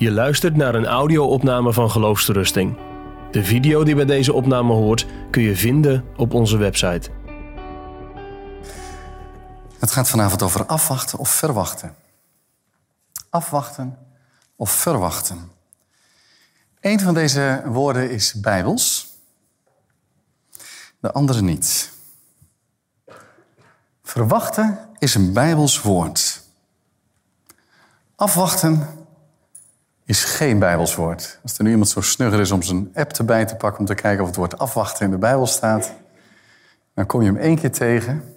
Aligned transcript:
Je 0.00 0.10
luistert 0.10 0.56
naar 0.56 0.74
een 0.74 0.86
audio-opname 0.86 1.72
van 1.72 1.90
Geloofsterusting. 1.90 2.76
De 3.30 3.44
video 3.44 3.84
die 3.84 3.94
bij 3.94 4.04
deze 4.04 4.32
opname 4.32 4.72
hoort 4.72 5.06
kun 5.30 5.42
je 5.42 5.56
vinden 5.56 6.04
op 6.16 6.34
onze 6.34 6.56
website. 6.56 7.10
Het 9.78 9.90
gaat 9.90 10.08
vanavond 10.08 10.42
over 10.42 10.66
afwachten 10.66 11.18
of 11.18 11.28
verwachten. 11.28 11.94
Afwachten 13.30 13.98
of 14.56 14.70
verwachten. 14.70 15.50
Een 16.80 17.00
van 17.00 17.14
deze 17.14 17.62
woorden 17.66 18.10
is 18.10 18.34
bijbels, 18.34 19.06
de 21.00 21.12
andere 21.12 21.42
niet. 21.42 21.92
Verwachten 24.02 24.78
is 24.98 25.14
een 25.14 25.32
bijbels 25.32 25.80
woord. 25.80 26.42
Afwachten 28.16 28.99
is 30.10 30.24
geen 30.24 30.58
bijbels 30.58 30.94
woord. 30.94 31.38
Als 31.42 31.58
er 31.58 31.64
nu 31.64 31.70
iemand 31.70 31.88
zo 31.88 32.00
snugger 32.00 32.40
is 32.40 32.50
om 32.50 32.62
zijn 32.62 32.90
app 32.94 33.12
erbij 33.12 33.44
te 33.44 33.54
pakken 33.54 33.80
om 33.80 33.86
te 33.86 33.94
kijken 33.94 34.20
of 34.20 34.26
het 34.26 34.36
woord 34.36 34.58
afwachten 34.58 35.04
in 35.04 35.10
de 35.10 35.18
Bijbel 35.18 35.46
staat, 35.46 35.92
dan 36.94 37.06
kom 37.06 37.20
je 37.20 37.26
hem 37.26 37.36
één 37.36 37.56
keer 37.56 37.72
tegen. 37.72 38.34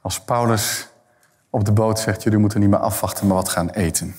Als 0.00 0.20
Paulus 0.20 0.88
op 1.50 1.64
de 1.64 1.72
boot 1.72 1.98
zegt: 1.98 2.22
Jullie 2.22 2.38
moeten 2.38 2.60
niet 2.60 2.68
meer 2.68 2.78
afwachten, 2.78 3.26
maar 3.26 3.36
wat 3.36 3.48
gaan 3.48 3.70
eten. 3.70 4.16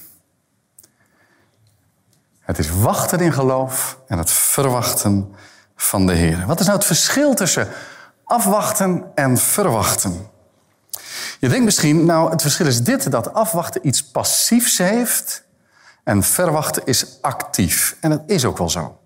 Het 2.40 2.58
is 2.58 2.70
wachten 2.70 3.20
in 3.20 3.34
geloof 3.34 4.00
en 4.08 4.18
het 4.18 4.32
verwachten 4.32 5.36
van 5.76 6.06
de 6.06 6.14
Heer. 6.14 6.46
Wat 6.46 6.60
is 6.60 6.66
nou 6.66 6.78
het 6.78 6.88
verschil 6.88 7.34
tussen 7.34 7.68
afwachten 8.24 9.12
en 9.16 9.38
verwachten? 9.38 10.28
Je 11.40 11.50
denkt 11.50 11.66
misschien, 11.66 12.06
nou, 12.06 12.32
het 12.32 12.42
verschil 12.42 12.66
is 12.66 12.84
dit: 12.84 13.12
dat 13.12 13.34
afwachten 13.34 13.88
iets 13.88 14.04
passiefs 14.04 14.78
heeft 14.78 15.45
en 16.06 16.24
verwachten 16.24 16.86
is 16.86 17.18
actief. 17.22 17.98
En 18.00 18.10
dat 18.10 18.22
is 18.26 18.46
ook 18.46 18.58
wel 18.58 18.70
zo. 18.70 18.98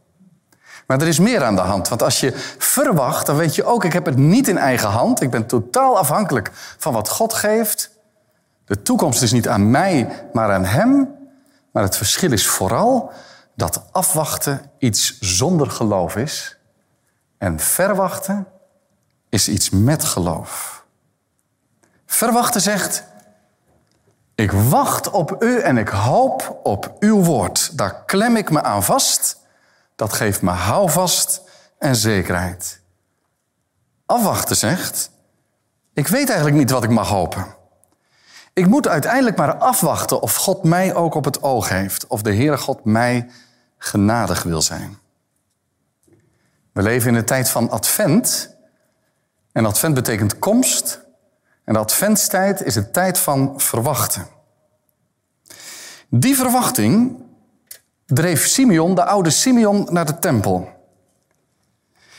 Maar 0.87 1.01
er 1.01 1.07
is 1.07 1.19
meer 1.19 1.43
aan 1.43 1.55
de 1.55 1.61
hand. 1.61 1.87
Want 1.87 2.03
als 2.03 2.19
je 2.19 2.33
verwacht, 2.57 3.25
dan 3.25 3.35
weet 3.35 3.55
je 3.55 3.63
ook, 3.63 3.83
ik 3.83 3.93
heb 3.93 4.05
het 4.05 4.17
niet 4.17 4.47
in 4.47 4.57
eigen 4.57 4.89
hand. 4.89 5.21
Ik 5.21 5.29
ben 5.29 5.45
totaal 5.45 5.97
afhankelijk 5.97 6.51
van 6.77 6.93
wat 6.93 7.09
God 7.09 7.33
geeft. 7.33 7.91
De 8.65 8.81
toekomst 8.81 9.21
is 9.21 9.31
niet 9.31 9.47
aan 9.47 9.71
mij, 9.71 10.25
maar 10.33 10.53
aan 10.53 10.65
Hem. 10.65 11.15
Maar 11.71 11.83
het 11.83 11.97
verschil 11.97 12.31
is 12.31 12.47
vooral 12.47 13.11
dat 13.55 13.83
afwachten 13.91 14.61
iets 14.77 15.19
zonder 15.19 15.71
geloof 15.71 16.15
is. 16.15 16.57
En 17.37 17.59
verwachten 17.59 18.47
is 19.29 19.49
iets 19.49 19.69
met 19.69 20.03
geloof. 20.03 20.83
Verwachten 22.05 22.61
zegt, 22.61 23.03
ik 24.39 24.51
wacht 24.51 25.09
op 25.09 25.43
u 25.43 25.59
en 25.59 25.77
ik 25.77 25.87
hoop 25.89 26.59
op 26.63 26.95
uw 26.99 27.23
woord. 27.23 27.77
Daar 27.77 28.03
klem 28.05 28.35
ik 28.35 28.49
me 28.49 28.61
aan 28.61 28.83
vast. 28.83 29.37
Dat 29.95 30.13
geeft 30.13 30.41
me 30.41 30.51
houvast 30.51 31.41
en 31.77 31.95
zekerheid. 31.95 32.81
Afwachten 34.05 34.55
zegt, 34.55 35.11
ik 35.93 36.07
weet 36.07 36.27
eigenlijk 36.27 36.57
niet 36.57 36.69
wat 36.69 36.83
ik 36.83 36.89
mag 36.89 37.07
hopen. 37.07 37.45
Ik 38.53 38.67
moet 38.67 38.87
uiteindelijk 38.87 39.37
maar 39.37 39.55
afwachten 39.55 40.21
of 40.21 40.35
God 40.35 40.63
mij 40.63 40.95
ook 40.95 41.15
op 41.15 41.25
het 41.25 41.43
oog 41.43 41.69
heeft. 41.69 42.07
Of 42.07 42.21
de 42.21 42.35
Heere 42.35 42.57
God 42.57 42.85
mij 42.85 43.29
genadig 43.77 44.43
wil 44.43 44.61
zijn. 44.61 44.97
We 46.71 46.81
leven 46.81 47.09
in 47.09 47.15
een 47.15 47.25
tijd 47.25 47.49
van 47.49 47.69
advent. 47.69 48.55
En 49.51 49.65
advent 49.65 49.93
betekent 49.93 50.39
komst. 50.39 51.07
En 51.69 51.75
de 51.75 51.81
adventstijd 51.81 52.63
is 52.63 52.75
een 52.75 52.91
tijd 52.91 53.17
van 53.17 53.53
verwachten. 53.57 54.27
Die 56.07 56.35
verwachting 56.35 57.23
dreef 58.05 58.47
Simeon, 58.47 58.95
de 58.95 59.05
oude 59.05 59.29
Simeon, 59.29 59.87
naar 59.89 60.05
de 60.05 60.19
tempel. 60.19 60.69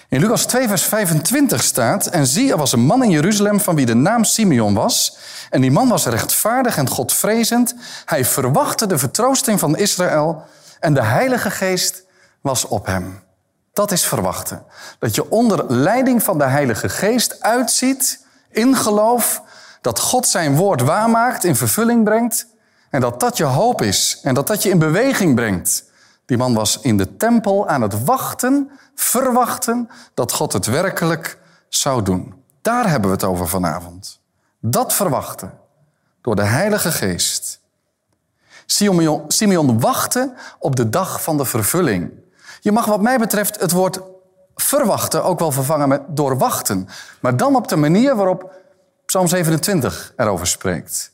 In 0.09 0.21
Lucas 0.21 0.47
2, 0.47 0.69
vers 0.69 0.83
25 0.83 1.63
staat: 1.63 2.07
En 2.07 2.27
zie, 2.27 2.51
er 2.51 2.57
was 2.57 2.73
een 2.73 2.81
man 2.81 3.03
in 3.03 3.11
Jeruzalem 3.11 3.61
van 3.61 3.75
wie 3.75 3.87
de 3.87 3.95
naam 3.95 4.25
Simeon 4.25 4.75
was. 4.75 5.17
En 5.51 5.61
die 5.61 5.71
man 5.71 5.89
was 5.89 6.07
rechtvaardig 6.07 6.77
en 6.77 6.89
godvrezend. 6.89 7.75
Hij 8.05 8.25
verwachtte 8.25 8.87
de 8.87 8.99
vertroosting 8.99 9.61
van 9.61 9.77
Israël. 9.77 10.43
En 10.81 10.95
de 10.95 11.03
Heilige 11.03 11.51
Geest 11.51 12.05
was 12.41 12.65
op 12.65 12.87
hem. 12.87 13.23
Dat 13.73 13.93
is 13.93 14.05
verwachten. 14.05 14.65
Dat 14.99 15.15
je 15.15 15.31
onder 15.31 15.73
leiding 15.73 16.23
van 16.23 16.39
de 16.39 16.45
Heilige 16.45 16.89
Geest 16.89 17.41
uitziet 17.41 18.29
in 18.51 18.77
geloof 18.77 19.43
dat 19.81 20.01
God 20.01 20.27
zijn 20.27 20.57
woord 20.57 20.81
waarmaakt, 20.81 21.45
in 21.45 21.57
vervulling 21.57 22.05
brengt 22.05 22.47
en 22.91 23.01
dat 23.01 23.21
dat 23.21 23.37
je 23.37 23.45
hoop 23.45 23.83
is 23.83 24.21
en 24.23 24.35
dat 24.35 24.47
dat 24.47 24.63
je 24.63 24.69
in 24.69 24.79
beweging 24.79 25.35
brengt. 25.35 25.85
Die 26.27 26.37
man 26.37 26.55
was 26.55 26.81
in 26.81 26.97
de 26.97 27.17
tempel 27.17 27.69
aan 27.69 27.83
het 27.83 28.05
wachten, 28.05 28.71
verwachten 28.95 29.91
dat 30.15 30.33
God 30.33 30.53
het 30.53 30.67
werkelijk 30.67 31.39
zou 31.69 32.03
doen. 32.03 32.35
Daar 32.63 32.91
hebben 32.91 33.11
we 33.11 33.17
het 33.17 33.25
over 33.25 33.49
vanavond. 33.49 34.21
Dat 34.61 34.93
verwachten 34.93 35.59
door 36.21 36.37
de 36.37 36.43
Heilige 36.43 36.93
Geest. 36.93 37.61
Simeon, 39.29 39.81
wachtte 39.81 40.35
op 40.59 40.77
de 40.77 40.89
dag 40.89 41.23
van 41.23 41.37
de 41.37 41.45
vervulling. 41.45 42.11
Je 42.61 42.73
mag 42.73 42.85
wat 42.85 43.01
mij 43.01 43.19
betreft 43.19 43.61
het 43.61 43.71
woord 43.71 44.01
verwachten 44.61 45.25
ook 45.25 45.39
wel 45.39 45.53
vervangen 45.53 45.89
met 45.89 46.03
doorwachten. 46.09 46.89
Maar 47.21 47.37
dan 47.37 47.57
op 47.57 47.69
de 47.69 47.77
manier 47.77 48.17
waarop 48.17 48.53
Psalm 49.07 49.27
27 49.27 50.13
erover 50.17 50.47
spreekt. 50.47 51.13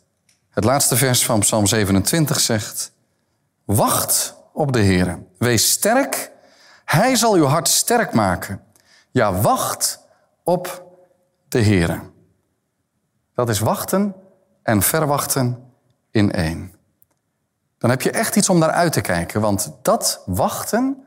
Het 0.51 0.65
laatste 0.65 0.97
vers 0.97 1.25
van 1.25 1.41
Psalm 1.41 1.67
27 1.67 2.41
zegt: 2.41 2.93
Wacht 3.65 4.34
op 4.53 4.73
de 4.73 4.79
Heer. 4.79 5.19
Wees 5.39 5.71
sterk. 5.71 6.31
Hij 6.84 7.17
zal 7.17 7.34
uw 7.34 7.45
hart 7.45 7.69
sterk 7.69 8.12
maken. 8.12 8.62
Ja, 9.11 9.33
wacht 9.33 10.01
op 10.43 10.83
de 11.49 11.59
Heer. 11.59 12.03
Dat 13.34 13.49
is 13.49 13.59
wachten 13.59 14.15
en 14.63 14.83
verwachten 14.83 15.73
in 16.11 16.33
één. 16.33 16.75
Dan 17.78 17.91
heb 17.91 18.03
je 18.03 18.11
echt 18.11 18.37
iets 18.37 18.49
om 18.49 18.59
naar 18.59 18.71
uit 18.71 18.93
te 18.93 19.01
kijken, 19.01 19.41
want 19.41 19.73
dat 19.83 20.23
wachten 20.27 21.05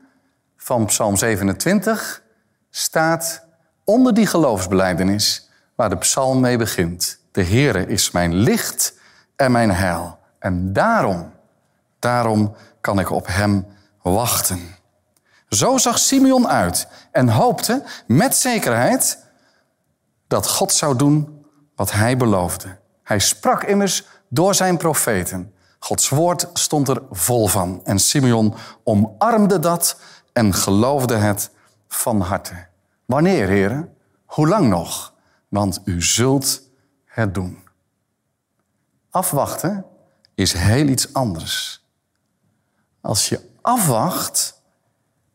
van 0.56 0.86
Psalm 0.86 1.16
27 1.16 2.22
staat 2.70 3.46
onder 3.84 4.14
die 4.14 4.26
geloofsbeleidenis 4.26 5.50
waar 5.74 5.90
de 5.90 5.98
psalm 5.98 6.40
mee 6.40 6.56
begint. 6.56 7.20
De 7.32 7.44
Heere 7.44 7.86
is 7.86 8.10
mijn 8.10 8.34
licht 8.34 8.94
en 9.36 9.52
mijn 9.52 9.70
heil. 9.70 10.18
En 10.38 10.72
daarom, 10.72 11.32
daarom 11.98 12.54
kan 12.80 12.98
ik 12.98 13.10
op 13.10 13.26
hem 13.26 13.66
wachten. 14.02 14.74
Zo 15.48 15.78
zag 15.78 15.98
Simeon 15.98 16.48
uit 16.48 16.86
en 17.12 17.28
hoopte 17.28 17.82
met 18.06 18.36
zekerheid 18.36 19.24
dat 20.26 20.48
God 20.48 20.72
zou 20.72 20.96
doen 20.96 21.44
wat 21.74 21.92
hij 21.92 22.16
beloofde. 22.16 22.78
Hij 23.02 23.18
sprak 23.18 23.62
immers 23.62 24.06
door 24.28 24.54
zijn 24.54 24.76
profeten. 24.76 25.54
Gods 25.78 26.08
woord 26.08 26.48
stond 26.52 26.88
er 26.88 27.02
vol 27.10 27.46
van. 27.46 27.80
En 27.84 27.98
Simeon 27.98 28.54
omarmde 28.84 29.58
dat 29.58 30.00
en 30.32 30.54
geloofde 30.54 31.14
het 31.14 31.50
van 31.94 32.20
harte. 32.20 32.66
Wanneer, 33.04 33.48
heren? 33.48 33.96
Hoe 34.24 34.48
lang 34.48 34.68
nog? 34.68 35.14
Want 35.48 35.80
u 35.84 36.02
zult 36.02 36.62
het 37.04 37.34
doen. 37.34 37.58
Afwachten 39.10 39.84
is 40.34 40.52
heel 40.52 40.86
iets 40.86 41.12
anders. 41.14 41.84
Als 43.00 43.28
je 43.28 43.48
afwacht, 43.60 44.62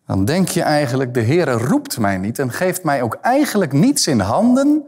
dan 0.06 0.26
denk 0.26 0.48
je 0.48 0.62
eigenlijk, 0.62 1.14
de 1.14 1.20
Heer 1.20 1.52
roept 1.52 1.98
mij 1.98 2.18
niet 2.18 2.40
en 2.40 2.52
geeft 2.52 2.84
mij 2.84 3.02
ook 3.02 3.18
eigenlijk 3.22 3.72
niets 3.72 4.08
in 4.08 4.20
handen 4.20 4.84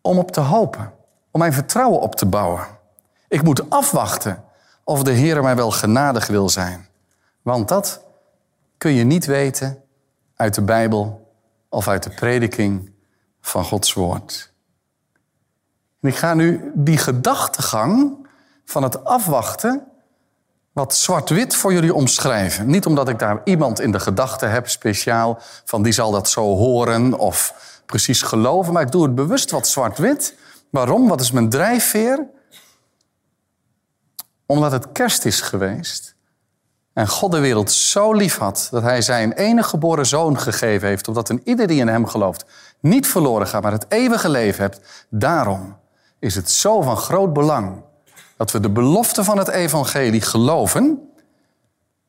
om 0.00 0.18
op 0.18 0.30
te 0.30 0.40
hopen, 0.40 0.92
om 1.30 1.40
mijn 1.40 1.52
vertrouwen 1.52 2.00
op 2.00 2.14
te 2.14 2.26
bouwen. 2.26 2.66
Ik 3.28 3.42
moet 3.42 3.70
afwachten 3.70 4.44
of 4.84 5.02
de 5.02 5.10
Heer 5.12 5.42
mij 5.42 5.56
wel 5.56 5.70
genadig 5.70 6.26
wil 6.26 6.48
zijn. 6.48 6.88
Want 7.42 7.68
dat 7.68 8.00
kun 8.78 8.92
je 8.92 9.04
niet 9.04 9.24
weten 9.24 9.82
uit 10.38 10.54
de 10.54 10.62
Bijbel 10.62 11.32
of 11.68 11.88
uit 11.88 12.02
de 12.02 12.10
prediking 12.10 12.92
van 13.40 13.64
Gods 13.64 13.92
Woord. 13.92 14.52
En 16.00 16.08
ik 16.08 16.16
ga 16.16 16.34
nu 16.34 16.72
die 16.74 16.98
gedachtegang 16.98 18.26
van 18.64 18.82
het 18.82 19.04
afwachten 19.04 19.86
wat 20.72 20.94
zwart-wit 20.94 21.56
voor 21.56 21.72
jullie 21.72 21.94
omschrijven. 21.94 22.66
Niet 22.66 22.86
omdat 22.86 23.08
ik 23.08 23.18
daar 23.18 23.40
iemand 23.44 23.80
in 23.80 23.92
de 23.92 24.00
gedachten 24.00 24.50
heb 24.50 24.68
speciaal 24.68 25.38
van 25.64 25.82
die 25.82 25.92
zal 25.92 26.10
dat 26.10 26.28
zo 26.28 26.42
horen 26.56 27.18
of 27.18 27.54
precies 27.86 28.22
geloven, 28.22 28.72
maar 28.72 28.82
ik 28.82 28.92
doe 28.92 29.02
het 29.02 29.14
bewust 29.14 29.50
wat 29.50 29.68
zwart-wit. 29.68 30.34
Waarom? 30.70 31.08
Wat 31.08 31.20
is 31.20 31.30
mijn 31.30 31.48
drijfveer? 31.48 32.26
Omdat 34.46 34.72
het 34.72 34.92
kerst 34.92 35.24
is 35.24 35.40
geweest 35.40 36.16
en 36.98 37.08
God 37.08 37.32
de 37.32 37.38
wereld 37.38 37.72
zo 37.72 38.12
lief 38.12 38.36
had 38.36 38.68
dat 38.70 38.82
hij 38.82 39.02
zijn 39.02 39.32
enige 39.32 39.68
geboren 39.68 40.06
zoon 40.06 40.38
gegeven 40.38 40.88
heeft, 40.88 41.08
opdat 41.08 41.28
een 41.28 41.40
ieder 41.44 41.66
die 41.66 41.80
in 41.80 41.88
hem 41.88 42.06
gelooft 42.06 42.44
niet 42.80 43.06
verloren 43.06 43.46
gaat, 43.46 43.62
maar 43.62 43.72
het 43.72 43.86
eeuwige 43.88 44.28
leven 44.28 44.62
hebt. 44.62 44.80
Daarom 45.08 45.76
is 46.18 46.34
het 46.34 46.50
zo 46.50 46.82
van 46.82 46.96
groot 46.96 47.32
belang 47.32 47.82
dat 48.36 48.50
we 48.50 48.60
de 48.60 48.70
belofte 48.70 49.24
van 49.24 49.38
het 49.38 49.48
evangelie 49.48 50.20
geloven 50.20 51.10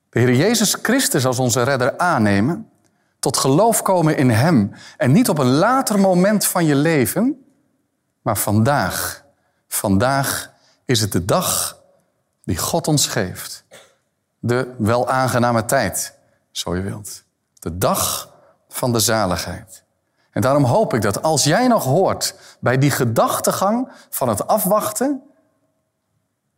de 0.09 0.19
Heer 0.19 0.36
Jezus 0.36 0.77
Christus 0.81 1.25
als 1.25 1.39
onze 1.39 1.63
redder 1.63 1.97
aannemen, 1.97 2.69
tot 3.19 3.38
geloof 3.38 3.81
komen 3.81 4.18
in 4.18 4.30
Hem 4.30 4.71
en 4.97 5.12
niet 5.12 5.30
op 5.30 5.38
een 5.38 5.51
later 5.51 6.00
moment 6.00 6.45
van 6.45 6.65
je 6.65 6.75
leven, 6.75 7.45
maar 8.21 8.38
vandaag. 8.38 9.25
Vandaag 9.68 10.53
is 10.85 11.01
het 11.01 11.12
de 11.12 11.25
dag 11.25 11.81
die 12.44 12.57
God 12.57 12.88
ons 12.88 13.07
geeft. 13.07 13.63
De 14.39 14.75
wel 14.77 15.09
aangename 15.09 15.65
tijd, 15.65 16.13
zo 16.51 16.75
je 16.75 16.81
wilt. 16.81 17.24
De 17.59 17.77
dag 17.77 18.33
van 18.69 18.94
de 18.94 19.00
zaligheid. 19.00 19.83
En 20.31 20.41
daarom 20.41 20.63
hoop 20.63 20.94
ik 20.94 21.01
dat 21.01 21.21
als 21.21 21.44
jij 21.44 21.68
nog 21.68 21.83
hoort 21.83 22.36
bij 22.59 22.77
die 22.77 22.91
gedachtegang 22.91 23.91
van 24.09 24.30
het 24.30 24.47
afwachten, 24.47 25.24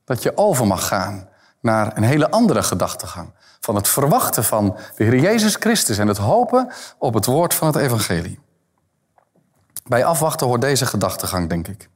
dat 0.03 0.23
je 0.23 0.37
over 0.37 0.67
mag 0.67 0.87
gaan 0.87 1.29
naar 1.59 1.97
een 1.97 2.03
hele 2.03 2.31
andere 2.31 2.63
gedachtegang. 2.63 3.33
Van 3.59 3.75
het 3.75 3.87
verwachten 3.87 4.43
van 4.43 4.77
de 4.95 5.03
Heer 5.03 5.19
Jezus 5.19 5.55
Christus 5.55 5.97
en 5.97 6.07
het 6.07 6.17
hopen 6.17 6.71
op 6.97 7.13
het 7.13 7.25
woord 7.25 7.53
van 7.53 7.67
het 7.67 7.75
Evangelie. 7.75 8.39
Bij 9.83 10.05
afwachten 10.05 10.47
hoort 10.47 10.61
deze 10.61 10.85
gedachtegang, 10.85 11.49
denk 11.49 11.67
ik. 11.67 11.89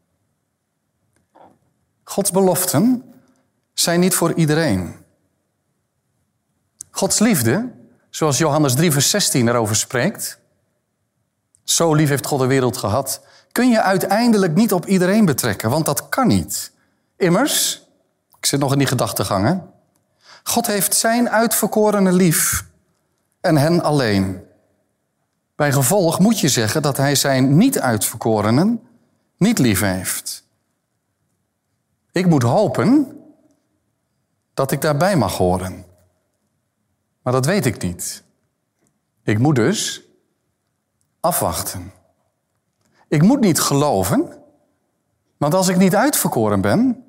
Gods 2.04 2.32
beloften 2.32 3.14
zijn 3.74 4.00
niet 4.00 4.16
voor 4.16 4.34
iedereen. 4.34 5.05
Gods 6.96 7.20
liefde, 7.20 7.72
zoals 8.10 8.38
Johannes 8.38 8.76
3, 8.76 8.92
vers 8.92 9.10
16 9.10 9.48
erover 9.48 9.76
spreekt. 9.76 10.40
Zo 11.64 11.94
lief 11.94 12.10
heeft 12.10 12.26
God 12.26 12.40
de 12.40 12.46
wereld 12.46 12.78
gehad. 12.78 13.22
Kun 13.52 13.70
je 13.70 13.82
uiteindelijk 13.82 14.56
niet 14.56 14.74
op 14.74 14.86
iedereen 14.86 15.26
betrekken, 15.26 15.70
want 15.70 15.86
dat 15.86 16.10
kan 16.10 16.28
niet. 16.28 16.72
Immers, 17.18 17.84
ik 18.38 18.46
zit 18.46 18.60
nog 18.60 18.72
in 18.72 18.78
die 18.78 18.88
gedachtegang, 18.88 19.46
hè? 19.46 19.56
God 20.44 20.68
heeft 20.68 20.96
zijn 20.96 21.30
uitverkorene 21.30 22.12
lief 22.12 22.66
en 23.42 23.58
hen 23.58 23.84
alleen. 23.84 24.44
Bij 25.56 25.72
gevolg 25.72 26.20
moet 26.20 26.40
je 26.40 26.50
zeggen 26.50 26.82
dat 26.82 26.98
hij 26.98 27.16
zijn 27.16 27.58
niet-uitverkorenen 27.58 28.88
niet 29.38 29.60
lief 29.60 29.80
heeft. 29.80 30.44
Ik 32.12 32.26
moet 32.26 32.44
hopen 32.44 33.18
dat 34.54 34.72
ik 34.72 34.82
daarbij 34.82 35.16
mag 35.16 35.38
horen. 35.38 35.94
Maar 37.26 37.34
dat 37.34 37.46
weet 37.46 37.66
ik 37.66 37.82
niet. 37.82 38.24
Ik 39.24 39.40
moet 39.40 39.56
dus 39.56 40.02
afwachten. 41.20 41.92
Ik 43.08 43.22
moet 43.22 43.40
niet 43.40 43.60
geloven, 43.60 44.38
want 45.38 45.54
als 45.54 45.68
ik 45.68 45.78
niet 45.78 45.96
uitverkoren 45.96 46.62
ben, 46.62 47.06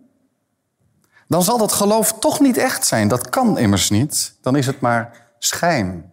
dan 1.29 1.43
zal 1.43 1.59
dat 1.59 1.73
geloof 1.73 2.13
toch 2.13 2.41
niet 2.41 2.57
echt 2.57 2.87
zijn. 2.87 3.09
Dat 3.09 3.29
kan 3.29 3.59
immers 3.59 3.91
niet. 3.91 4.37
Dan 4.41 4.57
is 4.57 4.67
het 4.67 4.81
maar 4.81 5.31
schijn. 5.39 6.13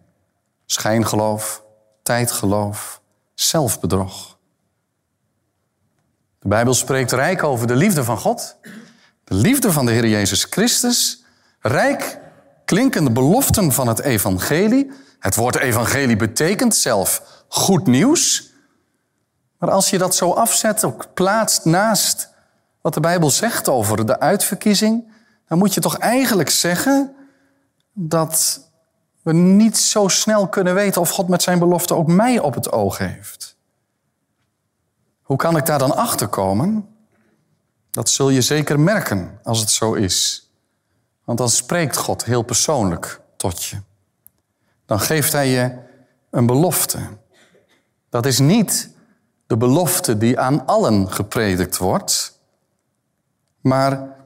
Schijngeloof, 0.66 1.62
tijdgeloof, 2.02 3.00
zelfbedrog. 3.34 4.38
De 6.38 6.48
Bijbel 6.48 6.74
spreekt 6.74 7.12
rijk 7.12 7.42
over 7.42 7.66
de 7.66 7.76
liefde 7.76 8.04
van 8.04 8.18
God, 8.18 8.56
de 9.24 9.34
liefde 9.34 9.72
van 9.72 9.86
de 9.86 9.92
Heer 9.92 10.08
Jezus 10.08 10.44
Christus, 10.44 11.24
rijk 11.60 12.22
klinkende 12.64 13.10
beloften 13.10 13.72
van 13.72 13.88
het 13.88 14.00
evangelie. 14.00 14.90
Het 15.18 15.34
woord 15.34 15.56
evangelie 15.56 16.16
betekent 16.16 16.74
zelf 16.74 17.42
goed 17.48 17.86
nieuws. 17.86 18.52
Maar 19.58 19.70
als 19.70 19.90
je 19.90 19.98
dat 19.98 20.14
zo 20.14 20.30
afzet, 20.30 20.84
ook 20.84 21.14
plaatst 21.14 21.64
naast 21.64 22.28
wat 22.80 22.94
de 22.94 23.00
Bijbel 23.00 23.30
zegt 23.30 23.68
over 23.68 24.06
de 24.06 24.20
uitverkiezing, 24.20 25.12
dan 25.48 25.58
moet 25.58 25.74
je 25.74 25.80
toch 25.80 25.98
eigenlijk 25.98 26.50
zeggen 26.50 27.14
dat 27.92 28.60
we 29.22 29.32
niet 29.32 29.78
zo 29.78 30.08
snel 30.08 30.48
kunnen 30.48 30.74
weten 30.74 31.00
of 31.00 31.10
God 31.10 31.28
met 31.28 31.42
zijn 31.42 31.58
belofte 31.58 31.94
ook 31.94 32.06
mij 32.06 32.38
op 32.38 32.54
het 32.54 32.72
oog 32.72 32.98
heeft. 32.98 33.56
Hoe 35.22 35.36
kan 35.36 35.56
ik 35.56 35.66
daar 35.66 35.78
dan 35.78 35.96
achter 35.96 36.28
komen? 36.28 36.88
Dat 37.90 38.08
zul 38.08 38.28
je 38.28 38.40
zeker 38.40 38.80
merken 38.80 39.38
als 39.42 39.60
het 39.60 39.70
zo 39.70 39.92
is. 39.92 40.43
Want 41.24 41.38
dan 41.38 41.48
spreekt 41.48 41.96
God 41.96 42.24
heel 42.24 42.42
persoonlijk 42.42 43.20
tot 43.36 43.64
je. 43.64 43.76
Dan 44.86 45.00
geeft 45.00 45.32
Hij 45.32 45.48
je 45.48 45.78
een 46.30 46.46
belofte. 46.46 46.98
Dat 48.08 48.26
is 48.26 48.38
niet 48.38 48.90
de 49.46 49.56
belofte 49.56 50.18
die 50.18 50.38
aan 50.38 50.66
allen 50.66 51.12
gepredikt 51.12 51.76
wordt, 51.76 52.38
maar 53.60 54.16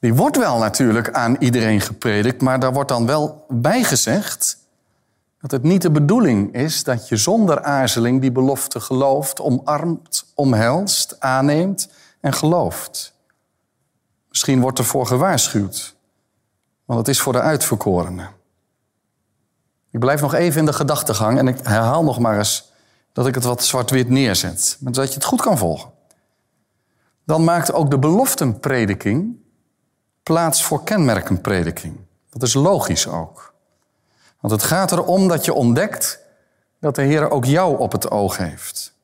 die 0.00 0.14
wordt 0.14 0.36
wel 0.36 0.58
natuurlijk 0.58 1.10
aan 1.10 1.36
iedereen 1.38 1.80
gepredikt, 1.80 2.42
maar 2.42 2.60
daar 2.60 2.72
wordt 2.72 2.88
dan 2.88 3.06
wel 3.06 3.44
bijgezegd 3.48 4.58
dat 5.40 5.50
het 5.50 5.62
niet 5.62 5.82
de 5.82 5.90
bedoeling 5.90 6.54
is 6.54 6.84
dat 6.84 7.08
je 7.08 7.16
zonder 7.16 7.62
aarzeling 7.62 8.20
die 8.20 8.32
belofte 8.32 8.80
gelooft, 8.80 9.40
omarmt, 9.40 10.32
omhelst, 10.34 11.20
aanneemt 11.20 11.88
en 12.20 12.32
gelooft. 12.32 13.14
Misschien 14.28 14.60
wordt 14.60 14.78
ervoor 14.78 15.06
gewaarschuwd, 15.06 15.96
want 16.88 17.00
het 17.00 17.08
is 17.08 17.20
voor 17.20 17.32
de 17.32 17.40
uitverkorenen. 17.40 18.30
Ik 19.90 20.00
blijf 20.00 20.20
nog 20.20 20.34
even 20.34 20.60
in 20.60 20.66
de 20.66 20.72
gedachtegang 20.72 21.38
en 21.38 21.48
ik 21.48 21.58
herhaal 21.62 22.04
nog 22.04 22.18
maar 22.18 22.38
eens 22.38 22.72
dat 23.12 23.26
ik 23.26 23.34
het 23.34 23.44
wat 23.44 23.64
zwart-wit 23.64 24.08
neerzet, 24.08 24.78
zodat 24.84 25.08
je 25.08 25.14
het 25.14 25.24
goed 25.24 25.40
kan 25.40 25.58
volgen. 25.58 25.90
Dan 27.24 27.44
maakt 27.44 27.72
ook 27.72 27.90
de 27.90 27.98
beloftenprediking 27.98 29.36
plaats 30.22 30.64
voor 30.64 30.84
kenmerkenprediking. 30.84 31.96
Dat 32.30 32.42
is 32.42 32.54
logisch 32.54 33.06
ook. 33.06 33.54
Want 34.40 34.52
het 34.52 34.62
gaat 34.62 34.92
erom 34.92 35.28
dat 35.28 35.44
je 35.44 35.52
ontdekt 35.52 36.20
dat 36.80 36.94
de 36.94 37.02
Heer 37.02 37.30
ook 37.30 37.44
jou 37.44 37.78
op 37.78 37.92
het 37.92 38.10
oog 38.10 38.36
heeft. 38.36 38.94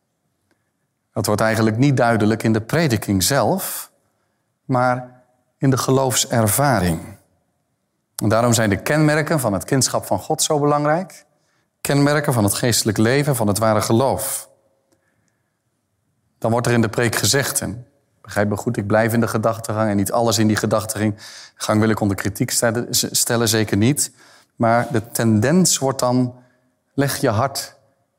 Dat 1.13 1.27
wordt 1.27 1.41
eigenlijk 1.41 1.77
niet 1.77 1.97
duidelijk 1.97 2.43
in 2.43 2.53
de 2.53 2.63
prediking 2.63 3.23
zelf, 3.23 3.91
maar 4.65 5.23
in 5.59 5.71
de 5.71 5.79
geloofservaring. 5.79 7.15
En 8.25 8.31
daarom 8.31 8.53
zijn 8.53 8.71
de 8.71 8.83
kenmerken 8.83 9.41
van 9.41 9.53
het 9.53 9.65
kindschap 9.65 10.07
van 10.07 10.19
God 10.19 10.43
zo 10.43 10.61
belangrijk. 10.61 11.25
Kenmerken 11.81 12.33
van 12.33 12.45
het 12.45 12.55
geestelijk 12.55 12.99
leven, 12.99 13.37
van 13.37 13.47
het 13.47 13.59
ware 13.59 13.81
geloof. 13.81 14.49
Dan 16.39 16.51
wordt 16.51 16.67
er 16.67 16.73
in 16.73 16.81
de 16.81 16.89
preek 16.89 17.17
gezegd, 17.17 17.61
en 17.61 17.87
begrijp 18.23 18.49
me 18.49 18.57
goed, 18.57 18.77
ik 18.77 18.87
blijf 18.87 19.13
in 19.13 19.21
de 19.21 19.29
gedachtegang 19.29 19.91
en 19.91 19.97
niet 19.97 20.13
alles 20.13 20.39
in 20.39 20.47
die 20.47 20.57
gedachtegang 20.57 21.15
wil 21.67 21.89
ik 21.89 22.01
onder 22.01 22.17
kritiek 22.17 22.51
stellen, 22.91 23.49
zeker 23.49 23.77
niet. 23.77 24.13
Maar 24.57 24.87
de 24.91 25.11
tendens 25.11 25.79
wordt 25.79 25.99
dan, 25.99 26.35
leg 26.95 27.17
je 27.17 27.29
hart 27.29 27.77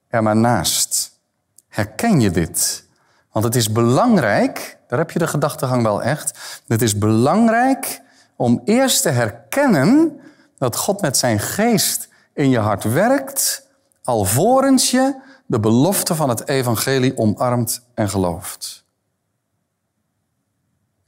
er 0.08 0.24
maar 0.24 0.36
naast. 0.36 1.20
Herken 1.68 2.20
je 2.20 2.32
dit? 2.32 2.86
Want 3.32 3.46
het 3.46 3.56
is 3.56 3.72
belangrijk, 3.72 4.78
daar 4.88 5.00
heb 5.00 5.12
je 5.12 5.20
de 5.20 5.28
gedachtegang 5.28 5.84
wel 5.84 6.04
echt, 6.04 6.62
het 6.68 6.82
is 6.82 6.98
belangrijk 6.98 8.04
om 8.36 8.62
eerst 8.66 9.02
te 9.02 9.10
herkennen 9.10 10.20
dat 10.58 10.76
God 10.76 11.02
met 11.02 11.18
zijn 11.18 11.40
geest 11.40 12.10
in 12.34 12.50
je 12.50 12.60
hart 12.60 12.84
werkt, 12.84 13.68
alvorens 14.04 14.92
je 14.92 15.22
de 15.46 15.60
belofte 15.60 16.16
van 16.16 16.30
het 16.30 16.48
evangelie 16.48 17.18
omarmt 17.18 17.82
en 17.94 18.10
gelooft. 18.10 18.84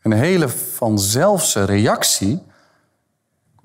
Een 0.01 0.11
hele 0.11 0.49
vanzelfse 0.49 1.63
reactie 1.63 2.43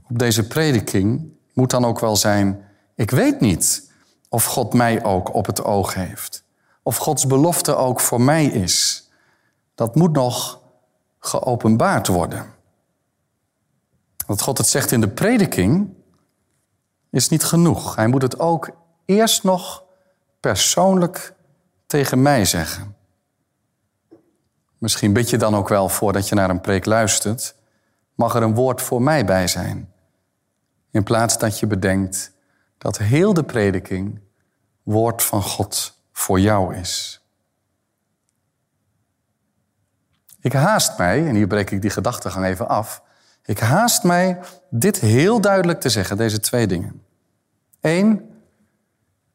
op 0.08 0.18
deze 0.18 0.46
prediking 0.46 1.32
moet 1.52 1.70
dan 1.70 1.84
ook 1.84 2.00
wel 2.00 2.16
zijn: 2.16 2.64
ik 2.94 3.10
weet 3.10 3.40
niet 3.40 3.90
of 4.28 4.44
God 4.44 4.74
mij 4.74 5.04
ook 5.04 5.34
op 5.34 5.46
het 5.46 5.64
oog 5.64 5.94
heeft. 5.94 6.44
Of 6.82 6.96
Gods 6.96 7.26
belofte 7.26 7.76
ook 7.76 8.00
voor 8.00 8.20
mij 8.20 8.46
is. 8.46 9.08
Dat 9.74 9.94
moet 9.94 10.12
nog 10.12 10.60
geopenbaard 11.18 12.06
worden. 12.06 12.46
Dat 14.32 14.40
God 14.40 14.58
het 14.58 14.66
zegt 14.66 14.92
in 14.92 15.00
de 15.00 15.08
prediking 15.08 15.94
is 17.10 17.28
niet 17.28 17.44
genoeg. 17.44 17.96
Hij 17.96 18.06
moet 18.06 18.22
het 18.22 18.38
ook 18.38 18.70
eerst 19.04 19.44
nog 19.44 19.84
persoonlijk 20.40 21.34
tegen 21.86 22.22
mij 22.22 22.44
zeggen. 22.44 22.96
Misschien 24.78 25.12
bid 25.12 25.30
je 25.30 25.36
dan 25.36 25.54
ook 25.54 25.68
wel 25.68 25.88
voordat 25.88 26.28
je 26.28 26.34
naar 26.34 26.50
een 26.50 26.60
preek 26.60 26.84
luistert, 26.84 27.54
mag 28.14 28.34
er 28.34 28.42
een 28.42 28.54
woord 28.54 28.82
voor 28.82 29.02
mij 29.02 29.24
bij 29.24 29.46
zijn. 29.46 29.92
In 30.90 31.02
plaats 31.02 31.38
dat 31.38 31.58
je 31.58 31.66
bedenkt 31.66 32.32
dat 32.78 32.98
heel 32.98 33.34
de 33.34 33.44
prediking 33.44 34.20
woord 34.82 35.22
van 35.22 35.42
God 35.42 35.98
voor 36.12 36.40
jou 36.40 36.74
is. 36.74 37.22
Ik 40.40 40.52
haast 40.52 40.98
mij, 40.98 41.26
en 41.26 41.34
hier 41.34 41.46
breek 41.46 41.70
ik 41.70 41.82
die 41.82 41.90
gedachtegang 41.90 42.46
even 42.46 42.68
af. 42.68 43.02
Ik 43.44 43.58
haast 43.58 44.02
mij 44.02 44.40
dit 44.70 45.00
heel 45.00 45.40
duidelijk 45.40 45.80
te 45.80 45.88
zeggen, 45.88 46.16
deze 46.16 46.40
twee 46.40 46.66
dingen. 46.66 47.02
Eén, 47.80 48.30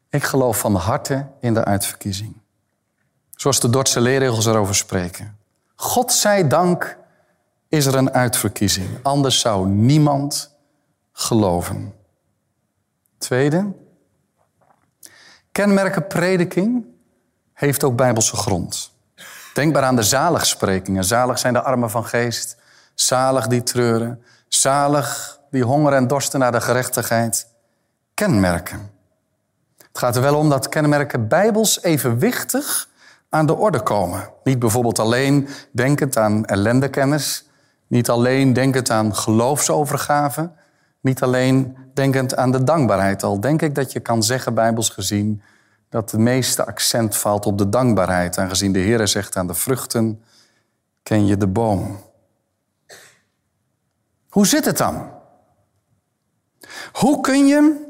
ik 0.10 0.24
geloof 0.24 0.60
van 0.60 0.76
harte 0.76 1.28
in 1.40 1.54
de 1.54 1.66
uitverkiezing. 1.66 2.38
Zoals 3.36 3.60
de 3.60 3.70
Dordtse 3.70 4.02
leerregels 4.02 4.46
erover 4.46 4.76
spreken. 4.76 5.38
God 5.76 6.12
zij 6.12 6.48
dank 6.48 6.98
is 7.70 7.86
er 7.86 7.96
een 7.96 8.12
uitverkiezing. 8.12 8.90
Anders 9.04 9.40
zou 9.40 9.68
niemand 9.68 10.56
geloven. 11.12 11.94
Tweede, 13.18 13.74
kenmerkenprediking 15.52 16.86
heeft 17.54 17.84
ook 17.84 17.96
bijbelse 17.96 18.36
grond. 18.36 18.92
Denk 19.54 19.74
maar 19.74 19.84
aan 19.84 19.96
de 19.96 20.04
zaligsprekingen. 20.04 21.04
Zalig 21.04 21.40
zijn 21.40 21.54
de 21.54 21.62
armen 21.62 21.90
van 21.90 22.06
geest. 22.06 22.58
Zalig 23.00 23.48
die 23.48 23.64
treuren. 23.64 24.24
Zalig 24.48 25.40
die 25.52 25.64
honger 25.64 25.94
en 25.94 26.08
dorsten 26.08 26.40
naar 26.40 26.52
de 26.52 26.62
gerechtigheid. 26.62 27.48
Kenmerken. 28.14 28.90
Het 29.78 29.98
gaat 29.98 30.16
er 30.16 30.22
wel 30.22 30.36
om 30.36 30.50
dat 30.50 30.70
kenmerken 30.70 31.28
bijbels 31.28 31.84
evenwichtig 31.84 32.90
aan 33.30 33.46
de 33.46 33.56
orde 33.56 33.82
komen. 33.82 34.30
Niet 34.44 34.60
bijvoorbeeld 34.60 35.00
alleen 35.00 35.48
denkend 35.72 36.18
aan 36.18 36.46
ellendekennis. 36.46 37.46
Niet 37.88 38.10
alleen 38.10 38.54
denkend 38.54 38.90
aan 38.90 39.16
geloofsovergave. 39.16 40.52
Niet 41.02 41.22
alleen 41.22 41.78
denkend 41.94 42.36
aan 42.36 42.52
de 42.52 42.64
dankbaarheid. 42.64 43.24
Al 43.24 43.40
denk 43.40 43.62
ik 43.62 43.76
dat 43.76 43.92
je 43.92 44.00
kan 44.00 44.24
zeggen, 44.24 44.54
bijbels 44.54 44.90
gezien, 44.90 45.42
dat 45.90 46.12
het 46.12 46.20
meeste 46.20 46.66
accent 46.66 47.18
valt 47.18 47.46
op 47.46 47.58
de 47.58 47.70
dankbaarheid. 47.70 48.38
Aangezien 48.38 48.72
de 48.72 48.80
Heer 48.80 49.08
zegt 49.08 49.38
aan 49.38 49.48
de 49.48 49.54
vruchten, 49.54 50.24
ken 51.04 51.26
je 51.26 51.38
de 51.38 51.48
boom. 51.48 52.06
Hoe 54.38 54.48
zit 54.48 54.66
het 54.66 54.78
dan? 54.78 55.10
Hoe 56.92 57.22
kun 57.22 57.48
je 57.48 57.86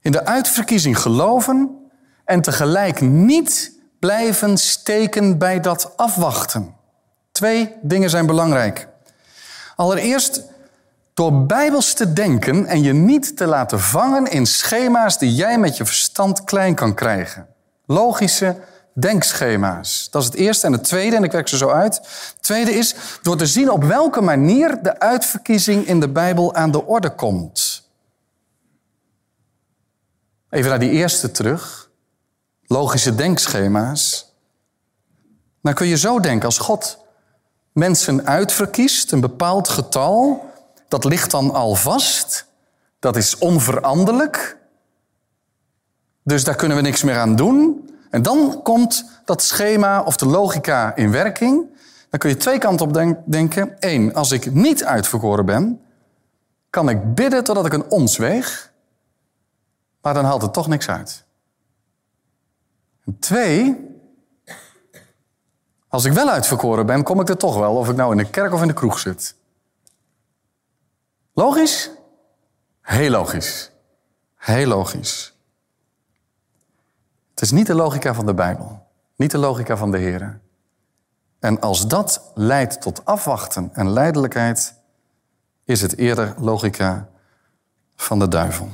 in 0.00 0.12
de 0.12 0.24
uitverkiezing 0.24 0.98
geloven 0.98 1.90
en 2.24 2.40
tegelijk 2.40 3.00
niet 3.00 3.72
blijven 3.98 4.58
steken 4.58 5.38
bij 5.38 5.60
dat 5.60 5.92
afwachten? 5.96 6.74
Twee 7.30 7.74
dingen 7.82 8.10
zijn 8.10 8.26
belangrijk. 8.26 8.88
Allereerst 9.76 10.42
door 11.14 11.46
bijbels 11.46 11.94
te 11.94 12.12
denken 12.12 12.66
en 12.66 12.82
je 12.82 12.92
niet 12.92 13.36
te 13.36 13.46
laten 13.46 13.80
vangen 13.80 14.26
in 14.26 14.46
schema's 14.46 15.18
die 15.18 15.34
jij 15.34 15.58
met 15.58 15.76
je 15.76 15.84
verstand 15.84 16.44
klein 16.44 16.74
kan 16.74 16.94
krijgen. 16.94 17.46
Logische 17.86 18.56
denkschema's. 18.94 20.08
Dat 20.10 20.22
is 20.22 20.28
het 20.28 20.36
eerste. 20.36 20.66
En 20.66 20.72
het 20.72 20.84
tweede, 20.84 21.16
en 21.16 21.24
ik 21.24 21.32
werk 21.32 21.48
ze 21.48 21.56
zo 21.56 21.68
uit. 21.68 21.96
Het 21.96 22.36
tweede 22.40 22.70
is 22.70 22.94
door 23.22 23.36
te 23.36 23.46
zien 23.46 23.70
op 23.70 23.84
welke 23.84 24.20
manier 24.20 24.82
de 24.82 25.00
uitverkiezing 25.00 25.86
in 25.86 26.00
de 26.00 26.08
Bijbel 26.08 26.54
aan 26.54 26.70
de 26.70 26.84
orde 26.84 27.14
komt. 27.14 27.88
Even 30.50 30.70
naar 30.70 30.78
die 30.78 30.90
eerste 30.90 31.30
terug. 31.30 31.90
Logische 32.66 33.14
denkschema's. 33.14 34.32
Dan 35.62 35.74
kun 35.74 35.86
je 35.86 35.96
zo 35.96 36.20
denken, 36.20 36.46
als 36.46 36.58
God 36.58 36.98
mensen 37.72 38.26
uitverkiest, 38.26 39.12
een 39.12 39.20
bepaald 39.20 39.68
getal, 39.68 40.50
dat 40.88 41.04
ligt 41.04 41.30
dan 41.30 41.50
al 41.50 41.74
vast. 41.74 42.46
Dat 42.98 43.16
is 43.16 43.38
onveranderlijk. 43.38 44.56
Dus 46.22 46.44
daar 46.44 46.54
kunnen 46.54 46.76
we 46.76 46.82
niks 46.82 47.02
meer 47.02 47.18
aan 47.18 47.36
doen. 47.36 47.81
En 48.12 48.22
dan 48.22 48.60
komt 48.62 49.04
dat 49.24 49.42
schema 49.42 50.02
of 50.02 50.16
de 50.16 50.26
logica 50.26 50.96
in 50.96 51.10
werking. 51.10 51.66
Dan 52.10 52.18
kun 52.18 52.30
je 52.30 52.36
twee 52.36 52.58
kanten 52.58 52.86
op 52.86 53.22
denken. 53.24 53.76
Eén, 53.80 54.14
als 54.14 54.32
ik 54.32 54.54
niet 54.54 54.84
uitverkoren 54.84 55.46
ben, 55.46 55.80
kan 56.70 56.88
ik 56.88 57.14
bidden 57.14 57.44
totdat 57.44 57.66
ik 57.66 57.72
een 57.72 57.90
ons 57.90 58.16
weeg. 58.16 58.72
Maar 60.02 60.14
dan 60.14 60.24
haalt 60.24 60.42
het 60.42 60.52
toch 60.52 60.66
niks 60.66 60.88
uit. 60.88 61.24
En 63.04 63.18
twee, 63.18 63.76
als 65.88 66.04
ik 66.04 66.12
wel 66.12 66.28
uitverkoren 66.28 66.86
ben, 66.86 67.02
kom 67.02 67.20
ik 67.20 67.28
er 67.28 67.36
toch 67.36 67.58
wel, 67.58 67.76
of 67.76 67.88
ik 67.88 67.96
nou 67.96 68.10
in 68.10 68.18
de 68.18 68.30
kerk 68.30 68.52
of 68.52 68.60
in 68.60 68.68
de 68.68 68.74
kroeg 68.74 68.98
zit. 68.98 69.34
Logisch? 71.32 71.90
Heel 72.80 73.10
logisch. 73.10 73.70
Heel 74.36 74.66
logisch. 74.66 75.31
Het 77.42 77.50
is 77.50 77.56
niet 77.56 77.66
de 77.66 77.74
logica 77.74 78.14
van 78.14 78.26
de 78.26 78.34
Bijbel. 78.34 78.86
Niet 79.16 79.30
de 79.30 79.38
logica 79.38 79.76
van 79.76 79.90
de 79.90 79.98
Heer. 79.98 80.40
En 81.38 81.60
als 81.60 81.88
dat 81.88 82.32
leidt 82.34 82.80
tot 82.80 83.04
afwachten 83.04 83.70
en 83.72 83.90
leidelijkheid, 83.90 84.74
is 85.64 85.80
het 85.80 85.96
eerder 85.96 86.34
logica 86.38 87.08
van 87.96 88.18
de 88.18 88.28
duivel. 88.28 88.68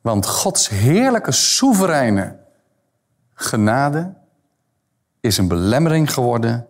Want 0.00 0.26
Gods 0.26 0.68
heerlijke, 0.68 1.32
soevereine 1.32 2.38
genade 3.34 4.14
is 5.20 5.38
een 5.38 5.48
belemmering 5.48 6.12
geworden 6.12 6.68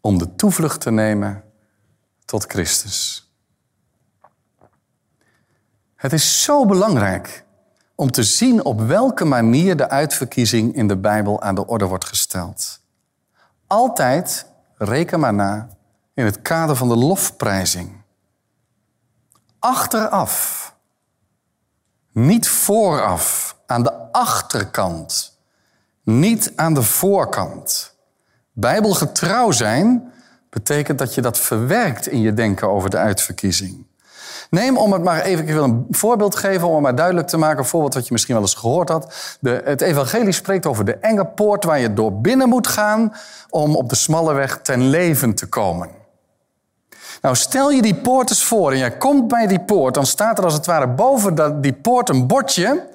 om 0.00 0.18
de 0.18 0.34
toevlucht 0.34 0.80
te 0.80 0.90
nemen 0.90 1.44
tot 2.24 2.44
Christus. 2.44 3.30
Het 5.94 6.12
is 6.12 6.42
zo 6.42 6.66
belangrijk 6.66 7.44
om 8.02 8.10
te 8.10 8.22
zien 8.22 8.64
op 8.64 8.80
welke 8.80 9.24
manier 9.24 9.76
de 9.76 9.88
uitverkiezing 9.88 10.74
in 10.74 10.88
de 10.88 10.96
Bijbel 10.96 11.42
aan 11.42 11.54
de 11.54 11.66
orde 11.66 11.84
wordt 11.84 12.04
gesteld. 12.04 12.80
Altijd, 13.66 14.46
reken 14.76 15.20
maar 15.20 15.34
na, 15.34 15.68
in 16.14 16.24
het 16.24 16.42
kader 16.42 16.76
van 16.76 16.88
de 16.88 16.96
lofprijzing. 16.96 18.02
Achteraf, 19.58 20.74
niet 22.12 22.48
vooraf, 22.48 23.56
aan 23.66 23.82
de 23.82 24.12
achterkant, 24.12 25.38
niet 26.02 26.52
aan 26.56 26.74
de 26.74 26.82
voorkant. 26.82 27.96
Bijbelgetrouw 28.52 29.50
zijn 29.50 30.12
betekent 30.50 30.98
dat 30.98 31.14
je 31.14 31.20
dat 31.20 31.38
verwerkt 31.38 32.06
in 32.06 32.20
je 32.20 32.34
denken 32.34 32.68
over 32.68 32.90
de 32.90 32.98
uitverkiezing. 32.98 33.86
Neem 34.54 34.76
om 34.76 34.92
het 34.92 35.02
maar 35.02 35.20
even, 35.20 35.48
ik 35.48 35.52
wil 35.52 35.62
een 35.62 35.86
voorbeeld 35.90 36.36
geven 36.36 36.68
om 36.68 36.74
het 36.74 36.82
maar 36.82 36.94
duidelijk 36.94 37.28
te 37.28 37.36
maken, 37.36 37.58
een 37.58 37.64
voorbeeld 37.64 37.94
wat 37.94 38.06
je 38.06 38.12
misschien 38.12 38.34
wel 38.34 38.42
eens 38.42 38.54
gehoord 38.54 38.88
had. 38.88 39.36
De, 39.40 39.62
het 39.64 39.80
evangelie 39.80 40.32
spreekt 40.32 40.66
over 40.66 40.84
de 40.84 40.96
enge 40.96 41.24
poort 41.24 41.64
waar 41.64 41.78
je 41.78 41.92
door 41.92 42.20
binnen 42.20 42.48
moet 42.48 42.66
gaan 42.66 43.14
om 43.50 43.76
op 43.76 43.88
de 43.88 43.94
smalle 43.94 44.34
weg 44.34 44.58
ten 44.62 44.88
leven 44.88 45.34
te 45.34 45.46
komen. 45.46 45.88
Nou, 47.20 47.36
stel 47.36 47.70
je 47.70 47.82
die 47.82 47.94
poort 47.94 48.30
eens 48.30 48.44
voor 48.44 48.72
en 48.72 48.78
jij 48.78 48.96
komt 48.96 49.28
bij 49.28 49.46
die 49.46 49.60
poort, 49.60 49.94
dan 49.94 50.06
staat 50.06 50.38
er 50.38 50.44
als 50.44 50.54
het 50.54 50.66
ware 50.66 50.88
boven 50.88 51.60
die 51.60 51.72
poort 51.72 52.08
een 52.08 52.26
bordje. 52.26 52.88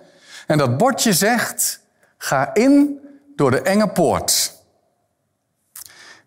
En 0.48 0.58
dat 0.58 0.78
bordje 0.78 1.14
zegt, 1.14 1.80
ga 2.18 2.54
in 2.54 3.00
door 3.36 3.52
de 3.52 3.62
enge 3.62 3.88
poort. 3.88 4.57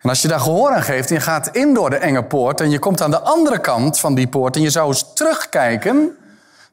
En 0.01 0.09
als 0.09 0.21
je 0.21 0.27
daar 0.27 0.39
gehoor 0.39 0.69
aan 0.69 0.81
geeft 0.81 1.09
en 1.09 1.15
je 1.15 1.21
gaat 1.21 1.47
in 1.47 1.73
door 1.73 1.89
de 1.89 1.95
enge 1.95 2.23
poort 2.23 2.61
en 2.61 2.69
je 2.69 2.79
komt 2.79 3.01
aan 3.01 3.11
de 3.11 3.19
andere 3.19 3.59
kant 3.59 3.99
van 3.99 4.15
die 4.15 4.27
poort 4.27 4.55
en 4.55 4.61
je 4.61 4.69
zou 4.69 4.87
eens 4.87 5.13
terugkijken, 5.13 6.17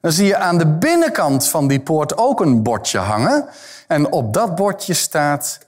dan 0.01 0.13
zie 0.13 0.27
je 0.27 0.37
aan 0.37 0.59
de 0.59 0.67
binnenkant 0.67 1.49
van 1.49 1.69
die 1.69 1.81
poort 1.81 2.17
ook 2.17 2.41
een 2.41 2.63
bordje 2.63 2.99
hangen. 2.99 3.49
En 3.87 4.13
op 4.13 4.35
dat 4.35 4.55
bordje 4.55 4.95
staat, 4.95 5.59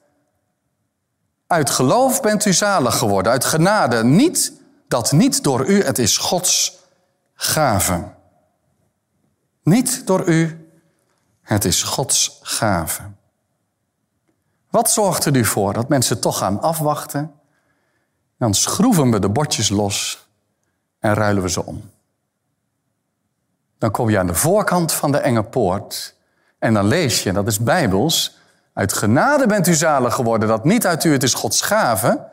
uit 1.46 1.70
geloof 1.70 2.20
bent 2.20 2.44
u 2.44 2.52
zalig 2.52 2.98
geworden, 2.98 3.32
uit 3.32 3.44
genade. 3.44 4.04
Niet 4.04 4.52
dat 4.88 5.12
niet 5.12 5.42
door 5.42 5.66
u, 5.66 5.84
het 5.84 5.98
is 5.98 6.16
Gods 6.16 6.78
gave. 7.34 8.04
Niet 9.62 10.06
door 10.06 10.28
u, 10.28 10.68
het 11.42 11.64
is 11.64 11.82
Gods 11.82 12.38
gave. 12.42 13.02
Wat 14.70 14.90
zorgt 14.90 15.24
er 15.24 15.32
nu 15.32 15.44
voor 15.44 15.72
dat 15.72 15.88
mensen 15.88 16.20
toch 16.20 16.38
gaan 16.38 16.60
afwachten 16.60 17.39
dan 18.40 18.54
schroeven 18.54 19.10
we 19.10 19.18
de 19.18 19.28
bordjes 19.28 19.68
los 19.68 20.26
en 20.98 21.14
ruilen 21.14 21.42
we 21.42 21.50
ze 21.50 21.64
om. 21.64 21.90
Dan 23.78 23.90
kom 23.90 24.10
je 24.10 24.18
aan 24.18 24.26
de 24.26 24.34
voorkant 24.34 24.92
van 24.92 25.12
de 25.12 25.18
enge 25.18 25.42
poort 25.42 26.14
en 26.58 26.74
dan 26.74 26.86
lees 26.86 27.22
je, 27.22 27.32
dat 27.32 27.46
is 27.46 27.58
bijbels, 27.58 28.36
uit 28.72 28.92
genade 28.92 29.46
bent 29.46 29.66
u 29.66 29.74
zalig 29.74 30.14
geworden, 30.14 30.48
dat 30.48 30.64
niet 30.64 30.86
uit 30.86 31.04
u, 31.04 31.12
het 31.12 31.22
is 31.22 31.34
Gods 31.34 31.60
gave. 31.60 32.28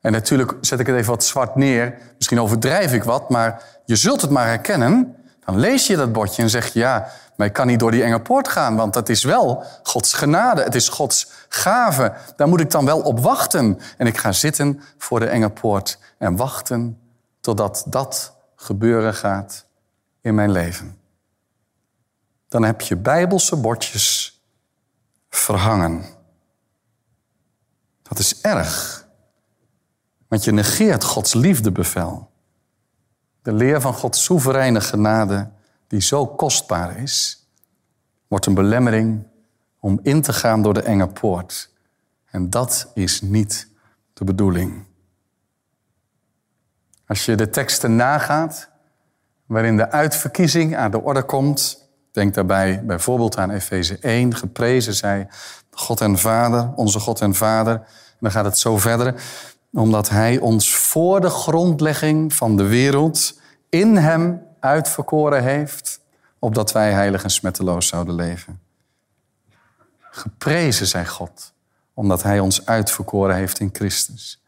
En 0.00 0.12
natuurlijk 0.12 0.54
zet 0.60 0.80
ik 0.80 0.86
het 0.86 0.96
even 0.96 1.10
wat 1.10 1.24
zwart 1.24 1.56
neer, 1.56 1.98
misschien 2.16 2.40
overdrijf 2.40 2.92
ik 2.92 3.04
wat, 3.04 3.30
maar 3.30 3.62
je 3.84 3.96
zult 3.96 4.20
het 4.20 4.30
maar 4.30 4.46
herkennen. 4.46 5.16
Dan 5.44 5.58
lees 5.58 5.86
je 5.86 5.96
dat 5.96 6.12
bordje 6.12 6.42
en 6.42 6.50
zeg 6.50 6.72
je, 6.72 6.78
ja, 6.78 7.08
maar 7.36 7.46
ik 7.46 7.52
kan 7.52 7.66
niet 7.66 7.78
door 7.78 7.90
die 7.90 8.02
enge 8.02 8.20
poort 8.20 8.48
gaan, 8.48 8.76
want 8.76 8.94
dat 8.94 9.08
is 9.08 9.24
wel 9.24 9.64
Gods 9.82 10.12
genade. 10.12 10.62
Het 10.62 10.74
is 10.74 10.88
Gods 10.88 11.30
gave. 11.48 12.12
Daar 12.36 12.48
moet 12.48 12.60
ik 12.60 12.70
dan 12.70 12.84
wel 12.84 13.00
op 13.00 13.20
wachten. 13.20 13.78
En 13.96 14.06
ik 14.06 14.18
ga 14.18 14.32
zitten 14.32 14.80
voor 14.98 15.20
de 15.20 15.26
enge 15.26 15.50
poort 15.50 15.98
en 16.18 16.36
wachten 16.36 17.00
totdat 17.40 17.84
dat 17.88 18.36
gebeuren 18.56 19.14
gaat 19.14 19.66
in 20.20 20.34
mijn 20.34 20.50
leven. 20.50 20.98
Dan 22.48 22.62
heb 22.62 22.80
je 22.80 22.96
bijbelse 22.96 23.56
bordjes 23.56 24.40
verhangen. 25.30 26.04
Dat 28.02 28.18
is 28.18 28.40
erg, 28.40 29.06
want 30.28 30.44
je 30.44 30.52
negeert 30.52 31.04
Gods 31.04 31.34
liefdebevel. 31.34 32.30
De 33.42 33.52
leer 33.52 33.80
van 33.80 33.94
Gods 33.94 34.24
soevereine 34.24 34.80
genade 34.80 35.50
die 35.86 36.00
zo 36.00 36.26
kostbaar 36.26 36.98
is, 36.98 37.46
wordt 38.28 38.46
een 38.46 38.54
belemmering 38.54 39.26
om 39.80 40.00
in 40.02 40.22
te 40.22 40.32
gaan 40.32 40.62
door 40.62 40.74
de 40.74 40.82
enge 40.82 41.06
poort. 41.06 41.70
En 42.30 42.50
dat 42.50 42.90
is 42.94 43.20
niet 43.20 43.68
de 44.12 44.24
bedoeling. 44.24 44.84
Als 47.06 47.24
je 47.24 47.34
de 47.34 47.50
teksten 47.50 47.96
nagaat, 47.96 48.70
waarin 49.46 49.76
de 49.76 49.90
uitverkiezing 49.90 50.76
aan 50.76 50.90
de 50.90 51.02
orde 51.02 51.22
komt. 51.22 51.88
Denk 52.12 52.34
daarbij 52.34 52.84
bijvoorbeeld 52.84 53.36
aan 53.36 53.50
Efeze 53.50 53.98
1, 53.98 54.34
geprezen 54.34 54.94
zij 54.94 55.28
God 55.70 56.00
en 56.00 56.18
Vader, 56.18 56.72
onze 56.74 57.00
God 57.00 57.20
en 57.20 57.34
Vader. 57.34 57.74
En 57.74 58.18
dan 58.20 58.30
gaat 58.30 58.44
het 58.44 58.58
zo 58.58 58.78
verder, 58.78 59.22
omdat 59.72 60.08
Hij 60.08 60.38
ons 60.38 60.76
voor 60.76 61.20
de 61.20 61.30
grondlegging 61.30 62.34
van 62.34 62.56
de 62.56 62.66
wereld 62.66 63.40
in 63.68 63.96
Hem 63.96 64.45
uitverkoren 64.60 65.42
heeft, 65.42 66.00
opdat 66.38 66.72
wij 66.72 66.92
heilig 66.92 67.22
en 67.22 67.30
smetteloos 67.30 67.86
zouden 67.86 68.14
leven. 68.14 68.60
Geprezen 70.10 70.86
zij 70.86 71.06
God, 71.06 71.52
omdat 71.94 72.22
Hij 72.22 72.40
ons 72.40 72.66
uitverkoren 72.66 73.36
heeft 73.36 73.60
in 73.60 73.70
Christus. 73.72 74.40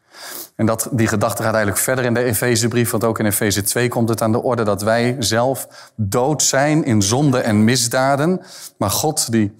En 0.55 0.65
dat, 0.65 0.89
die 0.91 1.07
gedachte 1.07 1.43
gaat 1.43 1.53
eigenlijk 1.53 1.83
verder 1.83 2.05
in 2.05 2.13
de 2.13 2.23
Efezebrief, 2.23 2.91
want 2.91 3.03
ook 3.03 3.19
in 3.19 3.25
Efeze 3.25 3.61
2 3.61 3.89
komt 3.89 4.09
het 4.09 4.21
aan 4.21 4.31
de 4.31 4.43
orde 4.43 4.63
dat 4.63 4.81
wij 4.81 5.15
zelf 5.19 5.91
dood 5.95 6.43
zijn 6.43 6.83
in 6.83 7.01
zonde 7.01 7.39
en 7.39 7.63
misdaden. 7.63 8.41
Maar 8.77 8.89
God, 8.89 9.31
die 9.31 9.55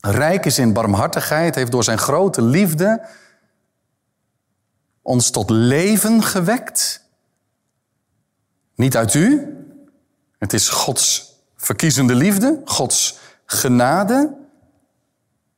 rijk 0.00 0.46
is 0.46 0.58
in 0.58 0.72
barmhartigheid, 0.72 1.54
heeft 1.54 1.72
door 1.72 1.84
zijn 1.84 1.98
grote 1.98 2.42
liefde 2.42 3.06
ons 5.02 5.30
tot 5.30 5.50
leven 5.50 6.22
gewekt. 6.22 7.04
Niet 8.74 8.96
uit 8.96 9.14
u, 9.14 9.56
het 10.40 10.52
is 10.52 10.68
Gods 10.68 11.34
verkiezende 11.56 12.14
liefde, 12.14 12.60
Gods 12.64 13.18
genade. 13.46 14.36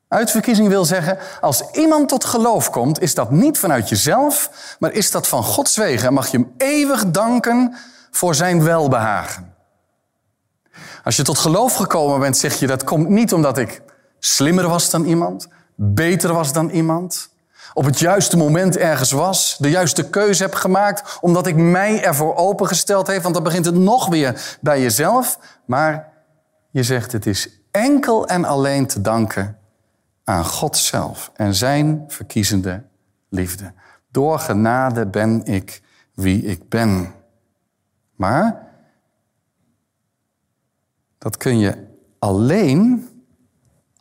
Uitverkiezing 0.09 0.69
wil 0.69 0.85
zeggen, 0.85 1.19
als 1.41 1.71
iemand 1.73 2.09
tot 2.09 2.25
geloof 2.25 2.71
komt, 2.71 3.01
is 3.01 3.15
dat 3.15 3.31
niet 3.31 3.59
vanuit 3.59 3.89
jezelf, 3.89 4.51
maar 4.79 4.93
is 4.93 5.11
dat 5.11 5.29
van 5.29 5.43
Gods 5.43 5.77
wegen. 5.77 6.07
En 6.07 6.15
mag 6.15 6.29
je 6.29 6.39
hem 6.39 6.53
eeuwig 6.57 7.11
danken 7.11 7.77
voor 8.11 8.35
zijn 8.35 8.63
welbehagen. 8.63 9.55
Als 11.05 11.17
je 11.17 11.23
tot 11.23 11.39
geloof 11.39 11.75
gekomen 11.75 12.21
bent, 12.21 12.37
zeg 12.37 12.59
je 12.59 12.67
dat 12.67 12.85
komt 12.85 13.09
niet 13.09 13.33
omdat 13.33 13.59
ik 13.59 13.83
slimmer 14.19 14.69
was 14.69 14.91
dan 14.91 15.05
iemand, 15.05 15.49
beter 15.75 16.33
was 16.33 16.53
dan 16.53 16.69
iemand, 16.71 17.29
op 17.73 17.85
het 17.85 17.99
juiste 17.99 18.37
moment 18.37 18.77
ergens 18.77 19.11
was, 19.11 19.57
de 19.59 19.71
juiste 19.71 20.11
keuze 20.11 20.43
heb 20.43 20.55
gemaakt, 20.55 21.19
omdat 21.21 21.47
ik 21.47 21.57
mij 21.57 22.05
ervoor 22.05 22.35
opengesteld 22.35 23.07
heb, 23.07 23.23
want 23.23 23.35
dan 23.35 23.43
begint 23.43 23.65
het 23.65 23.75
nog 23.75 24.09
weer 24.09 24.59
bij 24.61 24.81
jezelf. 24.83 25.39
Maar 25.65 26.13
je 26.71 26.83
zegt 26.83 27.13
het 27.13 27.27
is 27.27 27.49
enkel 27.71 28.27
en 28.27 28.45
alleen 28.45 28.87
te 28.87 29.01
danken 29.01 29.59
aan 30.25 30.45
God 30.45 30.77
zelf 30.77 31.31
en 31.35 31.55
zijn 31.55 32.05
verkiezende 32.09 32.83
liefde. 33.29 33.73
Door 34.11 34.39
genade 34.39 35.07
ben 35.07 35.45
ik 35.45 35.83
wie 36.15 36.43
ik 36.43 36.69
ben. 36.69 37.15
Maar 38.17 38.69
dat 41.19 41.37
kun 41.37 41.59
je 41.59 41.87
alleen 42.19 43.09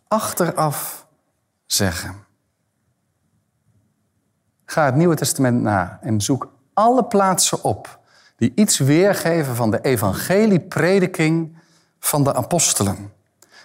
achteraf 0.08 1.08
zeggen. 1.66 2.30
Ga 4.72 4.86
het 4.86 4.96
Nieuwe 4.96 5.16
Testament 5.16 5.62
na 5.62 6.00
en 6.02 6.22
zoek 6.22 6.52
alle 6.74 7.04
plaatsen 7.04 7.64
op 7.64 8.00
die 8.38 8.52
iets 8.56 8.78
weergeven 8.78 9.56
van 9.56 9.72
de 9.72 9.82
evangelieprediking 9.82 11.58
van 12.00 12.24
de 12.24 12.34
apostelen. 12.34 13.12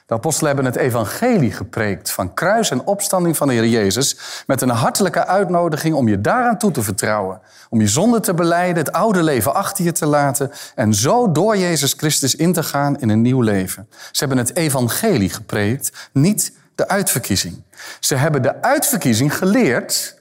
De 0.07 0.15
apostelen 0.15 0.55
hebben 0.55 0.73
het 0.73 0.83
evangelie 0.83 1.53
gepreekt 1.53 2.11
van 2.11 2.35
kruis 2.35 2.71
en 2.71 2.87
opstanding 2.87 3.37
van 3.37 3.49
de 3.49 3.55
Heer 3.55 3.67
Jezus 3.67 4.19
met 4.47 4.61
een 4.61 4.69
hartelijke 4.69 5.27
uitnodiging 5.27 5.95
om 5.95 6.09
je 6.09 6.21
daaraan 6.21 6.59
toe 6.59 6.71
te 6.71 6.83
vertrouwen. 6.83 7.41
Om 7.71 7.81
je 7.81 7.89
zonde 7.89 8.21
te 8.21 8.35
beleiden, 8.35 8.85
het 8.85 8.93
oude 8.93 9.23
leven 9.23 9.55
achter 9.55 9.85
je 9.85 9.93
te 9.93 10.07
laten 10.07 10.51
en 10.75 10.95
zo 10.95 11.33
door 11.33 11.57
Jezus 11.57 11.93
Christus 11.97 12.35
in 12.35 12.53
te 12.53 12.63
gaan 12.63 13.01
in 13.01 13.09
een 13.09 13.23
nieuw 13.23 13.41
leven. 13.41 13.89
Ze 13.91 14.19
hebben 14.25 14.39
het 14.39 14.57
evangelie 14.57 15.31
gepreekt, 15.31 16.09
niet 16.13 16.53
de 16.75 16.89
uitverkiezing. 16.89 17.63
Ze 18.01 18.15
hebben 18.15 18.43
de 18.43 18.63
uitverkiezing 18.63 19.37
geleerd 19.37 20.16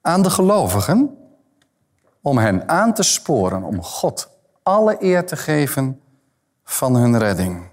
aan 0.00 0.22
de 0.22 0.30
gelovigen 0.30 1.18
om 2.20 2.38
hen 2.38 2.68
aan 2.68 2.94
te 2.94 3.02
sporen 3.02 3.62
om 3.62 3.82
God 3.82 4.28
alle 4.62 4.96
eer 4.98 5.26
te 5.26 5.36
geven 5.36 6.00
van 6.64 6.94
hun 6.94 7.18
redding. 7.18 7.70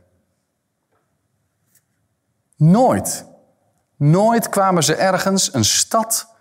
Nooit, 2.55 3.25
nooit 3.95 4.49
kwamen 4.49 4.83
ze 4.83 4.95
ergens 4.95 5.53
een 5.53 5.65
stad 5.65 6.33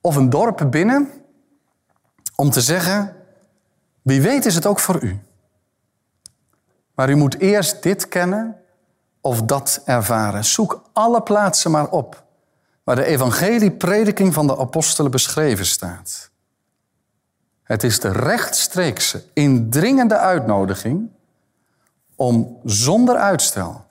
of 0.00 0.16
een 0.16 0.30
dorp 0.30 0.66
binnen 0.70 1.10
om 2.36 2.50
te 2.50 2.60
zeggen, 2.60 3.16
wie 4.02 4.22
weet 4.22 4.44
is 4.44 4.54
het 4.54 4.66
ook 4.66 4.78
voor 4.78 5.02
u. 5.02 5.22
Maar 6.94 7.10
u 7.10 7.14
moet 7.14 7.38
eerst 7.38 7.82
dit 7.82 8.08
kennen 8.08 8.56
of 9.20 9.42
dat 9.42 9.82
ervaren. 9.84 10.44
Zoek 10.44 10.82
alle 10.92 11.22
plaatsen 11.22 11.70
maar 11.70 11.88
op 11.88 12.23
waar 12.84 12.96
de 12.96 13.04
evangelieprediking 13.04 14.34
van 14.34 14.46
de 14.46 14.58
apostelen 14.58 15.10
beschreven 15.10 15.66
staat. 15.66 16.30
Het 17.62 17.82
is 17.82 18.00
de 18.00 18.12
rechtstreekse, 18.12 19.24
indringende 19.32 20.16
uitnodiging 20.18 21.08
om 22.14 22.60
zonder 22.64 23.16
uitstel 23.16 23.84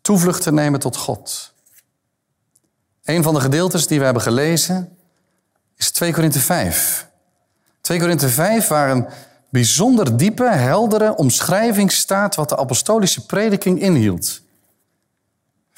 toevlucht 0.00 0.42
te 0.42 0.52
nemen 0.52 0.80
tot 0.80 0.96
God. 0.96 1.52
Een 3.04 3.22
van 3.22 3.34
de 3.34 3.40
gedeeltes 3.40 3.86
die 3.86 3.98
we 3.98 4.04
hebben 4.04 4.22
gelezen 4.22 4.96
is 5.76 5.90
2 5.90 6.12
Korinthe 6.12 6.40
5. 6.40 7.08
2 7.80 7.98
Korinthe 7.98 8.28
5, 8.28 8.68
waar 8.68 8.90
een 8.90 9.08
bijzonder 9.48 10.16
diepe, 10.16 10.48
heldere 10.48 11.16
omschrijving 11.16 11.92
staat 11.92 12.34
wat 12.34 12.48
de 12.48 12.56
apostolische 12.56 13.26
prediking 13.26 13.80
inhield. 13.80 14.40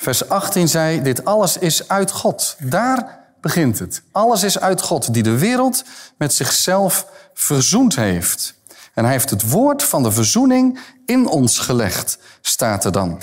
Vers 0.02 0.28
18 0.28 0.68
zei, 0.68 1.02
dit 1.02 1.24
alles 1.24 1.58
is 1.58 1.88
uit 1.88 2.10
God. 2.10 2.56
Daar 2.58 3.18
begint 3.40 3.78
het. 3.78 4.02
Alles 4.12 4.42
is 4.42 4.58
uit 4.60 4.82
God, 4.82 5.14
die 5.14 5.22
de 5.22 5.38
wereld 5.38 5.84
met 6.16 6.34
zichzelf 6.34 7.06
verzoend 7.34 7.96
heeft. 7.96 8.54
En 8.94 9.04
hij 9.04 9.12
heeft 9.12 9.30
het 9.30 9.50
woord 9.50 9.82
van 9.82 10.02
de 10.02 10.12
verzoening 10.12 10.78
in 11.06 11.26
ons 11.26 11.58
gelegd, 11.58 12.18
staat 12.40 12.84
er 12.84 12.92
dan. 12.92 13.22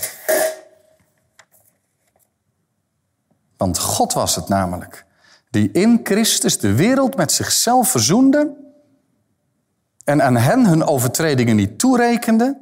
Want 3.57 3.79
God 3.79 4.13
was 4.13 4.35
het 4.35 4.47
namelijk, 4.47 5.05
die 5.49 5.71
in 5.71 5.99
Christus 6.03 6.59
de 6.59 6.73
wereld 6.73 7.15
met 7.15 7.31
zichzelf 7.31 7.89
verzoende 7.89 8.55
en 10.03 10.23
aan 10.23 10.37
hen 10.37 10.65
hun 10.65 10.83
overtredingen 10.83 11.55
niet 11.55 11.79
toerekende. 11.79 12.57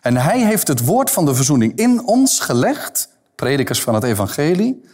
En 0.00 0.16
hij 0.16 0.40
heeft 0.40 0.68
het 0.68 0.84
woord 0.84 1.10
van 1.10 1.24
de 1.24 1.34
verzoening 1.34 1.76
in 1.76 2.04
ons 2.04 2.40
gelegd, 2.40 3.16
predikers 3.38 3.82
van 3.82 3.94
het 3.94 4.04
evangelie. 4.04 4.84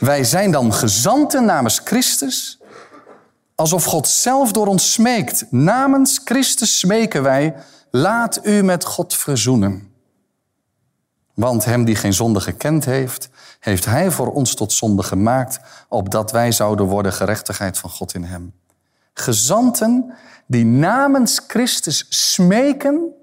Wij 0.00 0.24
zijn 0.24 0.50
dan 0.50 0.72
gezanten 0.72 1.44
namens 1.44 1.80
Christus, 1.84 2.60
alsof 3.54 3.84
God 3.84 4.08
zelf 4.08 4.52
door 4.52 4.66
ons 4.66 4.92
smeekt. 4.92 5.46
Namens 5.50 6.20
Christus 6.24 6.78
smeken 6.78 7.22
wij, 7.22 7.54
laat 7.90 8.46
u 8.46 8.62
met 8.62 8.84
God 8.84 9.14
verzoenen. 9.14 9.92
Want 11.34 11.64
hem 11.64 11.84
die 11.84 11.96
geen 11.96 12.14
zonde 12.14 12.40
gekend 12.40 12.84
heeft, 12.84 13.28
heeft 13.60 13.84
hij 13.84 14.10
voor 14.10 14.32
ons 14.32 14.54
tot 14.54 14.72
zonde 14.72 15.02
gemaakt, 15.02 15.60
opdat 15.88 16.30
wij 16.30 16.52
zouden 16.52 16.86
worden 16.86 17.12
gerechtigheid 17.12 17.78
van 17.78 17.90
God 17.90 18.14
in 18.14 18.24
hem. 18.24 18.52
Gezanten 19.14 20.14
die 20.46 20.64
namens 20.64 21.40
Christus 21.46 22.06
smeken. 22.08 23.14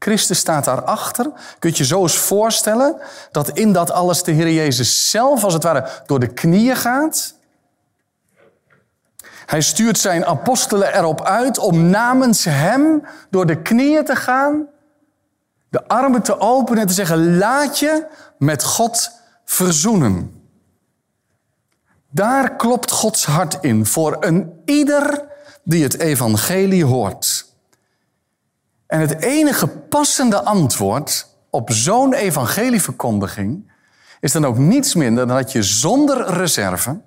Christus 0.00 0.38
staat 0.38 0.64
daarachter. 0.64 1.32
Kun 1.58 1.70
je 1.70 1.76
je 1.76 1.84
zo 1.84 2.02
eens 2.02 2.18
voorstellen 2.18 2.96
dat 3.30 3.50
in 3.50 3.72
dat 3.72 3.90
alles 3.90 4.22
de 4.22 4.32
Heer 4.32 4.50
Jezus 4.50 5.10
zelf, 5.10 5.44
als 5.44 5.52
het 5.52 5.62
ware, 5.62 5.88
door 6.06 6.20
de 6.20 6.26
knieën 6.26 6.76
gaat? 6.76 7.34
Hij 9.46 9.60
stuurt 9.60 9.98
zijn 9.98 10.26
apostelen 10.26 10.96
erop 10.96 11.22
uit 11.22 11.58
om 11.58 11.90
namens 11.90 12.44
Hem 12.44 13.06
door 13.30 13.46
de 13.46 13.62
knieën 13.62 14.04
te 14.04 14.16
gaan, 14.16 14.66
de 15.68 15.88
armen 15.88 16.22
te 16.22 16.40
openen 16.40 16.80
en 16.80 16.86
te 16.86 16.94
zeggen: 16.94 17.38
laat 17.38 17.78
je 17.78 18.06
met 18.38 18.64
God 18.64 19.10
verzoenen. 19.44 20.44
Daar 22.10 22.56
klopt 22.56 22.90
Gods 22.90 23.26
hart 23.26 23.58
in 23.60 23.86
voor 23.86 24.16
een 24.20 24.62
ieder 24.64 25.24
die 25.62 25.82
het 25.82 25.98
evangelie 25.98 26.84
hoort. 26.84 27.49
En 28.90 29.00
het 29.00 29.22
enige 29.22 29.68
passende 29.68 30.42
antwoord 30.42 31.26
op 31.50 31.70
zo'n 31.70 32.14
evangelieverkondiging 32.14 33.72
is 34.20 34.32
dan 34.32 34.44
ook 34.44 34.58
niets 34.58 34.94
minder 34.94 35.26
dan 35.26 35.36
dat 35.36 35.52
je 35.52 35.62
zonder 35.62 36.26
reserve 36.26 37.00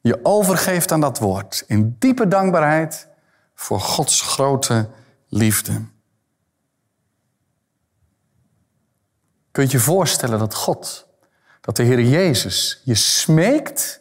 je 0.00 0.20
overgeeft 0.22 0.92
aan 0.92 1.00
dat 1.00 1.18
woord 1.18 1.64
in 1.66 1.96
diepe 1.98 2.28
dankbaarheid 2.28 3.08
voor 3.54 3.80
Gods 3.80 4.20
grote 4.20 4.88
liefde. 5.28 5.82
Kun 9.50 9.64
je 9.64 9.70
je 9.70 9.78
voorstellen 9.78 10.38
dat 10.38 10.54
God, 10.54 11.06
dat 11.60 11.76
de 11.76 11.82
Heer 11.82 12.00
Jezus 12.00 12.80
je 12.84 12.94
smeekt 12.94 14.00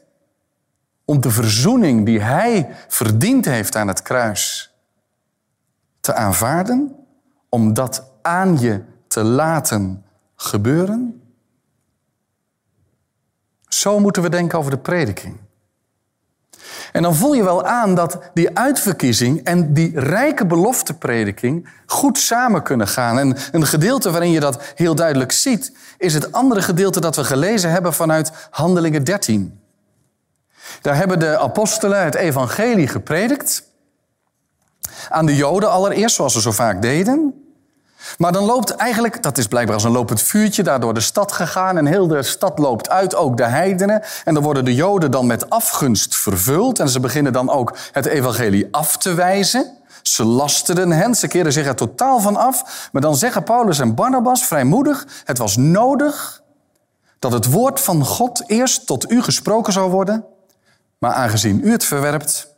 om 1.06 1.22
de 1.22 1.32
verzoening 1.32 2.06
die 2.06 2.22
Hij 2.22 2.76
verdiend 2.88 3.46
heeft 3.46 3.76
aan 3.76 3.88
het 3.88 4.02
kruis 4.02 4.69
te 6.00 6.14
aanvaarden, 6.14 6.96
om 7.50 7.74
dat 7.74 8.04
aan 8.22 8.60
je 8.60 8.82
te 9.08 9.24
laten 9.24 10.06
gebeuren? 10.36 11.22
Zo 13.68 14.00
moeten 14.00 14.22
we 14.22 14.30
denken 14.30 14.58
over 14.58 14.72
de 14.72 14.78
prediking. 14.78 15.38
En 16.92 17.02
dan 17.02 17.16
voel 17.16 17.34
je 17.34 17.44
wel 17.44 17.66
aan 17.66 17.96
dat 17.96 18.20
die 18.34 18.58
uitverkiezing 18.58 19.44
en 19.44 19.74
die 19.74 20.00
rijke 20.00 20.46
belofteprediking 20.46 21.70
goed 21.86 22.18
samen 22.18 22.64
kunnen 22.64 22.88
gaan. 22.88 23.20
En 23.20 23.36
een 23.52 23.66
gedeelte 23.66 24.12
waarin 24.12 24.32
je 24.32 24.40
dat 24.40 24.62
heel 24.76 24.96
duidelijk 24.96 25.32
ziet, 25.32 25.72
is 25.98 26.14
het 26.14 26.32
andere 26.32 26.62
gedeelte 26.62 27.00
dat 27.00 27.16
we 27.16 27.24
gelezen 27.24 27.72
hebben 27.72 27.94
vanuit 27.94 28.32
Handelingen 28.50 29.04
13. 29.04 29.60
Daar 30.82 30.96
hebben 30.96 31.20
de 31.20 31.40
apostelen 31.40 32.04
het 32.04 32.16
evangelie 32.16 32.88
gepredikt. 32.88 33.69
Aan 35.10 35.26
de 35.26 35.36
Joden 35.36 35.72
allereerst, 35.72 36.16
zoals 36.16 36.34
ze 36.34 36.42
zo 36.42 36.52
vaak 36.52 36.82
deden. 36.82 37.34
Maar 38.18 38.32
dan 38.32 38.44
loopt 38.44 38.76
eigenlijk, 38.76 39.24
dat 39.24 39.38
is 39.38 39.48
blijkbaar 39.48 39.76
als 39.76 39.84
een 39.84 39.92
lopend 39.92 40.22
vuurtje, 40.22 40.64
daar 40.64 40.80
door 40.80 40.94
de 40.94 41.00
stad 41.00 41.32
gegaan. 41.32 41.78
En 41.78 41.86
heel 41.86 42.08
de 42.08 42.24
stad 42.24 42.60
loopt 42.60 42.90
uit, 42.90 43.16
ook 43.16 43.38
de 43.38 43.46
heidenen. 43.46 44.04
En 44.24 44.34
dan 44.34 44.44
worden 44.44 44.66
de 44.66 44.76
Joden 44.76 45.12
dan 45.12 45.28
met 45.28 45.50
afgunst 45.50 46.16
vervuld. 46.16 46.80
En 46.80 46.90
ze 46.90 47.00
beginnen 47.00 47.34
dan 47.34 47.50
ook 47.50 47.78
het 47.92 48.06
evangelie 48.06 48.68
af 48.72 48.98
te 48.98 49.14
wijzen. 49.14 49.78
Ze 50.02 50.24
lasteren 50.24 50.92
hen, 50.92 51.16
ze 51.16 51.28
keren 51.28 51.54
zich 51.54 51.66
er 51.66 51.76
totaal 51.76 52.20
van 52.20 52.36
af. 52.36 52.90
Maar 52.92 53.02
dan 53.02 53.16
zeggen 53.16 53.44
Paulus 53.44 53.80
en 53.80 53.96
Barnabas 53.96 54.46
vrijmoedig: 54.46 55.08
het 55.24 55.38
was 55.38 55.58
nodig 55.58 56.42
dat 57.20 57.32
het 57.32 57.52
woord 57.52 57.80
van 57.80 58.06
God 58.06 58.44
eerst 58.48 58.86
tot 58.86 59.12
u 59.12 59.22
gesproken 59.22 59.74
zou 59.74 59.92
worden. 59.92 60.26
Maar 60.98 61.14
aangezien 61.14 61.62
u 61.64 61.72
het 61.72 61.84
verwerpt 61.86 62.54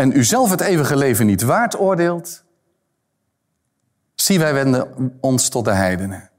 en 0.00 0.16
u 0.16 0.24
zelf 0.24 0.50
het 0.50 0.60
eeuwige 0.60 0.96
leven 0.96 1.26
niet 1.26 1.42
waard 1.42 1.78
oordeelt, 1.78 2.42
Zie, 4.14 4.38
wij 4.38 4.54
wenden 4.54 5.12
ons 5.20 5.48
tot 5.48 5.64
de 5.64 5.70
heidenen. 5.70 6.30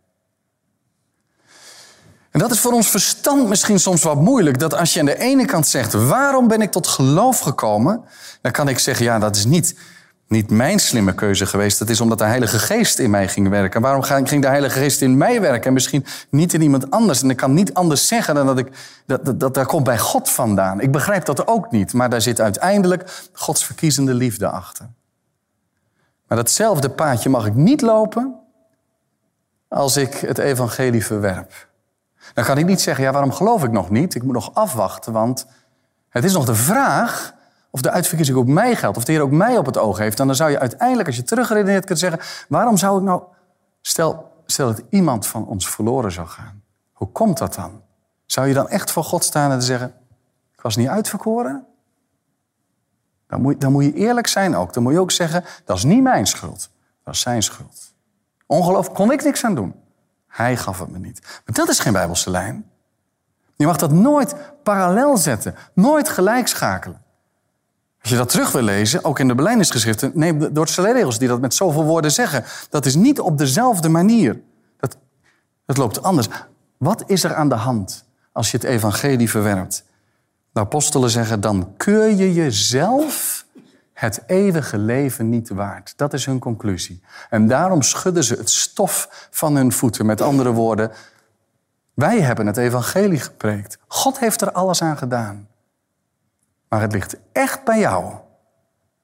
En 2.31 2.39
dat 2.39 2.51
is 2.51 2.59
voor 2.59 2.71
ons 2.71 2.89
verstand 2.89 3.47
misschien 3.47 3.79
soms 3.79 4.03
wat 4.03 4.21
moeilijk. 4.21 4.59
Dat 4.59 4.73
als 4.73 4.93
je 4.93 4.99
aan 4.99 5.05
de 5.05 5.17
ene 5.17 5.45
kant 5.45 5.67
zegt, 5.67 5.93
waarom 5.93 6.47
ben 6.47 6.61
ik 6.61 6.71
tot 6.71 6.87
geloof 6.87 7.39
gekomen? 7.39 8.03
Dan 8.41 8.51
kan 8.51 8.67
ik 8.67 8.79
zeggen, 8.79 9.05
ja, 9.05 9.19
dat 9.19 9.35
is 9.35 9.45
niet, 9.45 9.75
niet 10.31 10.49
mijn 10.49 10.79
slimme 10.79 11.13
keuze 11.13 11.45
geweest. 11.45 11.79
Dat 11.79 11.89
is 11.89 12.01
omdat 12.01 12.17
de 12.17 12.23
Heilige 12.23 12.59
Geest 12.59 12.99
in 12.99 13.09
mij 13.09 13.27
ging 13.27 13.49
werken. 13.49 13.81
Waarom 13.81 14.03
ging 14.03 14.41
de 14.41 14.47
Heilige 14.47 14.79
Geest 14.79 15.01
in 15.01 15.17
mij 15.17 15.41
werken 15.41 15.67
en 15.67 15.73
misschien 15.73 16.05
niet 16.29 16.53
in 16.53 16.61
iemand 16.61 16.91
anders? 16.91 17.21
En 17.21 17.29
ik 17.29 17.37
kan 17.37 17.53
niet 17.53 17.73
anders 17.73 18.07
zeggen 18.07 18.35
dan 18.35 18.45
dat 18.45 18.57
ik, 18.57 18.67
dat, 19.05 19.25
dat, 19.25 19.39
dat, 19.39 19.53
dat 19.53 19.65
komt 19.65 19.83
bij 19.83 19.97
God 19.97 20.29
vandaan. 20.29 20.81
Ik 20.81 20.91
begrijp 20.91 21.25
dat 21.25 21.47
ook 21.47 21.71
niet, 21.71 21.93
maar 21.93 22.09
daar 22.09 22.21
zit 22.21 22.41
uiteindelijk 22.41 23.29
Gods 23.33 23.65
verkiezende 23.65 24.13
liefde 24.13 24.49
achter. 24.49 24.89
Maar 26.27 26.37
datzelfde 26.37 26.89
paadje 26.89 27.29
mag 27.29 27.45
ik 27.45 27.55
niet 27.55 27.81
lopen 27.81 28.35
als 29.67 29.97
ik 29.97 30.13
het 30.13 30.37
evangelie 30.37 31.05
verwerp. 31.05 31.69
Dan 32.33 32.43
kan 32.43 32.57
ik 32.57 32.65
niet 32.65 32.81
zeggen, 32.81 33.03
ja, 33.03 33.11
waarom 33.11 33.31
geloof 33.31 33.63
ik 33.63 33.71
nog 33.71 33.89
niet? 33.89 34.15
Ik 34.15 34.23
moet 34.23 34.33
nog 34.33 34.53
afwachten, 34.53 35.13
want 35.13 35.45
het 36.09 36.23
is 36.23 36.33
nog 36.33 36.45
de 36.45 36.55
vraag 36.55 37.33
of 37.71 37.81
de 37.81 37.91
uitverkiezing 37.91 38.37
ook 38.37 38.47
mij 38.47 38.75
geldt, 38.75 38.97
of 38.97 39.03
de 39.03 39.11
Heer 39.11 39.21
ook 39.21 39.31
mij 39.31 39.57
op 39.57 39.65
het 39.65 39.77
oog 39.77 39.97
heeft. 39.97 40.17
Dan 40.17 40.35
zou 40.35 40.51
je 40.51 40.59
uiteindelijk, 40.59 41.07
als 41.07 41.17
je 41.17 41.23
terugredeneert, 41.23 41.85
kunnen 41.85 41.97
zeggen, 41.97 42.45
waarom 42.47 42.77
zou 42.77 42.97
ik 42.97 43.03
nou, 43.03 43.23
stel, 43.81 44.31
stel 44.45 44.67
dat 44.67 44.81
iemand 44.89 45.27
van 45.27 45.47
ons 45.47 45.69
verloren 45.69 46.11
zou 46.11 46.27
gaan. 46.27 46.63
Hoe 46.91 47.11
komt 47.11 47.37
dat 47.37 47.53
dan? 47.53 47.81
Zou 48.25 48.47
je 48.47 48.53
dan 48.53 48.69
echt 48.69 48.91
voor 48.91 49.03
God 49.03 49.23
staan 49.23 49.51
en 49.51 49.61
zeggen, 49.61 49.93
ik 50.53 50.61
was 50.61 50.75
niet 50.75 50.87
uitverkoren? 50.87 51.65
Dan 53.27 53.41
moet, 53.41 53.61
dan 53.61 53.71
moet 53.71 53.83
je 53.83 53.93
eerlijk 53.93 54.27
zijn 54.27 54.55
ook. 54.55 54.73
Dan 54.73 54.83
moet 54.83 54.93
je 54.93 54.99
ook 54.99 55.11
zeggen, 55.11 55.43
dat 55.65 55.77
is 55.77 55.83
niet 55.83 56.03
mijn 56.03 56.27
schuld. 56.27 56.69
Dat 57.03 57.13
is 57.13 57.19
zijn 57.19 57.43
schuld. 57.43 57.93
Ongeloof 58.45 58.91
kon 58.91 59.11
ik 59.11 59.23
niks 59.23 59.45
aan 59.45 59.55
doen. 59.55 59.75
Hij 60.27 60.57
gaf 60.57 60.79
het 60.79 60.89
me 60.89 60.99
niet. 60.99 61.21
Maar 61.21 61.55
dat 61.55 61.69
is 61.69 61.79
geen 61.79 61.93
bijbelse 61.93 62.29
lijn. 62.29 62.69
Je 63.55 63.65
mag 63.65 63.77
dat 63.77 63.91
nooit 63.91 64.35
parallel 64.63 65.17
zetten. 65.17 65.55
Nooit 65.73 66.09
gelijk 66.09 66.47
schakelen. 66.47 67.01
Als 68.01 68.09
je 68.09 68.17
dat 68.17 68.29
terug 68.29 68.51
wil 68.51 68.61
lezen, 68.61 69.03
ook 69.03 69.19
in 69.19 69.27
de 69.27 69.35
beleidingsgeschriften, 69.35 70.11
neem 70.13 70.39
de 70.39 70.65
regels 70.75 71.19
die 71.19 71.27
dat 71.27 71.41
met 71.41 71.53
zoveel 71.53 71.83
woorden 71.83 72.11
zeggen. 72.11 72.43
Dat 72.69 72.85
is 72.85 72.95
niet 72.95 73.19
op 73.19 73.37
dezelfde 73.37 73.89
manier. 73.89 74.39
Dat, 74.79 74.97
dat 75.65 75.77
loopt 75.77 76.03
anders. 76.03 76.27
Wat 76.77 77.03
is 77.05 77.23
er 77.23 77.35
aan 77.35 77.49
de 77.49 77.55
hand 77.55 78.05
als 78.31 78.51
je 78.51 78.57
het 78.57 78.65
evangelie 78.65 79.29
verwerpt? 79.29 79.83
De 80.53 80.59
apostelen 80.59 81.09
zeggen, 81.09 81.41
dan 81.41 81.73
keur 81.77 82.09
je 82.09 82.33
jezelf 82.33 83.45
het 83.93 84.23
eeuwige 84.27 84.77
leven 84.77 85.29
niet 85.29 85.49
waard. 85.49 85.93
Dat 85.95 86.13
is 86.13 86.25
hun 86.25 86.39
conclusie. 86.39 87.01
En 87.29 87.47
daarom 87.47 87.81
schudden 87.81 88.23
ze 88.23 88.35
het 88.35 88.49
stof 88.49 89.27
van 89.31 89.55
hun 89.55 89.71
voeten. 89.71 90.05
Met 90.05 90.21
andere 90.21 90.51
woorden, 90.51 90.91
wij 91.93 92.21
hebben 92.21 92.47
het 92.47 92.57
evangelie 92.57 93.19
gepreekt. 93.19 93.77
God 93.87 94.19
heeft 94.19 94.41
er 94.41 94.51
alles 94.51 94.81
aan 94.81 94.97
gedaan. 94.97 95.47
Maar 96.71 96.81
het 96.81 96.91
ligt 96.91 97.15
echt 97.31 97.63
bij 97.63 97.79
jou 97.79 98.13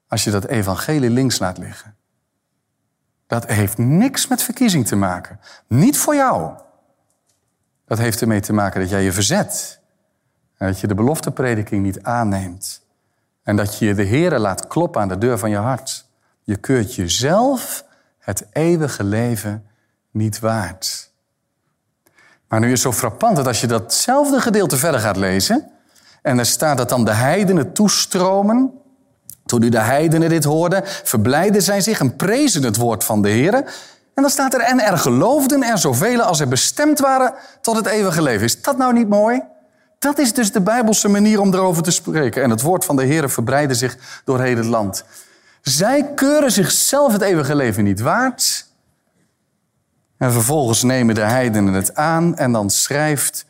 als 0.08 0.23
je 0.23 0.32
dat 0.32 0.45
evangelie 0.45 1.10
links 1.10 1.39
laat 1.39 1.58
liggen. 1.58 1.95
Dat 3.27 3.45
heeft 3.45 3.77
niks 3.77 4.27
met 4.27 4.43
verkiezing 4.43 4.88
te 4.88 4.95
maken. 4.95 5.39
Niet 5.67 5.97
voor 5.97 6.15
jou. 6.15 6.53
Dat 7.86 7.97
heeft 7.97 8.21
ermee 8.21 8.39
te 8.39 8.53
maken 8.53 8.82
dat 8.82 8.89
jij 8.89 9.03
je 9.03 9.12
verzet. 9.12 9.80
Dat 10.58 10.80
je 10.80 10.88
de 10.88 10.95
belofteprediking 10.95 11.84
niet 11.84 12.03
aanneemt. 12.03 12.86
En 13.43 13.56
dat 13.56 13.77
je 13.77 13.93
de 13.93 14.03
Heer 14.03 14.39
laat 14.39 14.67
kloppen 14.67 15.01
aan 15.01 15.08
de 15.08 15.17
deur 15.17 15.38
van 15.38 15.49
je 15.49 15.58
hart. 15.58 16.06
Je 16.43 16.56
keurt 16.56 16.95
jezelf 16.95 17.86
het 18.19 18.45
eeuwige 18.51 19.03
leven 19.03 19.67
niet 20.12 20.39
waard. 20.39 21.12
Maar 22.47 22.60
nu 22.60 22.65
is 22.65 22.84
het 22.84 22.93
zo 22.93 22.99
frappant 22.99 23.36
dat 23.36 23.47
als 23.47 23.62
je 23.62 23.67
datzelfde 23.67 24.41
gedeelte 24.41 24.77
verder 24.77 24.99
gaat 24.99 25.17
lezen. 25.17 25.71
En 26.27 26.39
er 26.39 26.45
staat 26.45 26.77
dat 26.77 26.89
dan 26.89 27.05
de 27.05 27.13
heidenen 27.13 27.73
toestromen. 27.73 28.71
Toen 29.45 29.59
nu 29.59 29.69
de 29.69 29.79
heidenen 29.79 30.29
dit 30.29 30.43
hoorden, 30.43 30.81
verblijden 30.85 31.61
zij 31.61 31.81
zich 31.81 31.99
en 31.99 32.15
prezen 32.15 32.63
het 32.63 32.77
woord 32.77 33.03
van 33.03 33.21
de 33.21 33.29
Heer. 33.29 33.53
En 33.53 34.23
dan 34.23 34.29
staat 34.29 34.53
er, 34.53 34.59
en 34.59 34.79
er 34.79 34.97
geloofden 34.97 35.63
er 35.63 35.77
zoveel 35.77 36.21
als 36.21 36.39
er 36.39 36.47
bestemd 36.47 36.99
waren 36.99 37.33
tot 37.61 37.75
het 37.75 37.85
eeuwige 37.85 38.21
leven. 38.21 38.45
Is 38.45 38.61
dat 38.61 38.77
nou 38.77 38.93
niet 38.93 39.09
mooi? 39.09 39.41
Dat 39.99 40.19
is 40.19 40.33
dus 40.33 40.51
de 40.51 40.61
Bijbelse 40.61 41.07
manier 41.07 41.39
om 41.39 41.53
erover 41.53 41.83
te 41.83 41.91
spreken. 41.91 42.43
En 42.43 42.49
het 42.49 42.61
woord 42.61 42.85
van 42.85 42.95
de 42.95 43.03
Heer 43.03 43.29
verbreidde 43.29 43.75
zich 43.75 43.97
door 44.23 44.41
heel 44.41 44.57
het 44.57 44.65
land. 44.65 45.03
Zij 45.61 46.13
keuren 46.15 46.51
zichzelf 46.51 47.13
het 47.13 47.21
eeuwige 47.21 47.55
leven 47.55 47.83
niet 47.83 47.99
waard. 47.99 48.67
En 50.17 50.31
vervolgens 50.31 50.83
nemen 50.83 51.15
de 51.15 51.21
heidenen 51.21 51.73
het 51.73 51.95
aan 51.95 52.37
en 52.37 52.51
dan 52.51 52.69
schrijft 52.69 53.45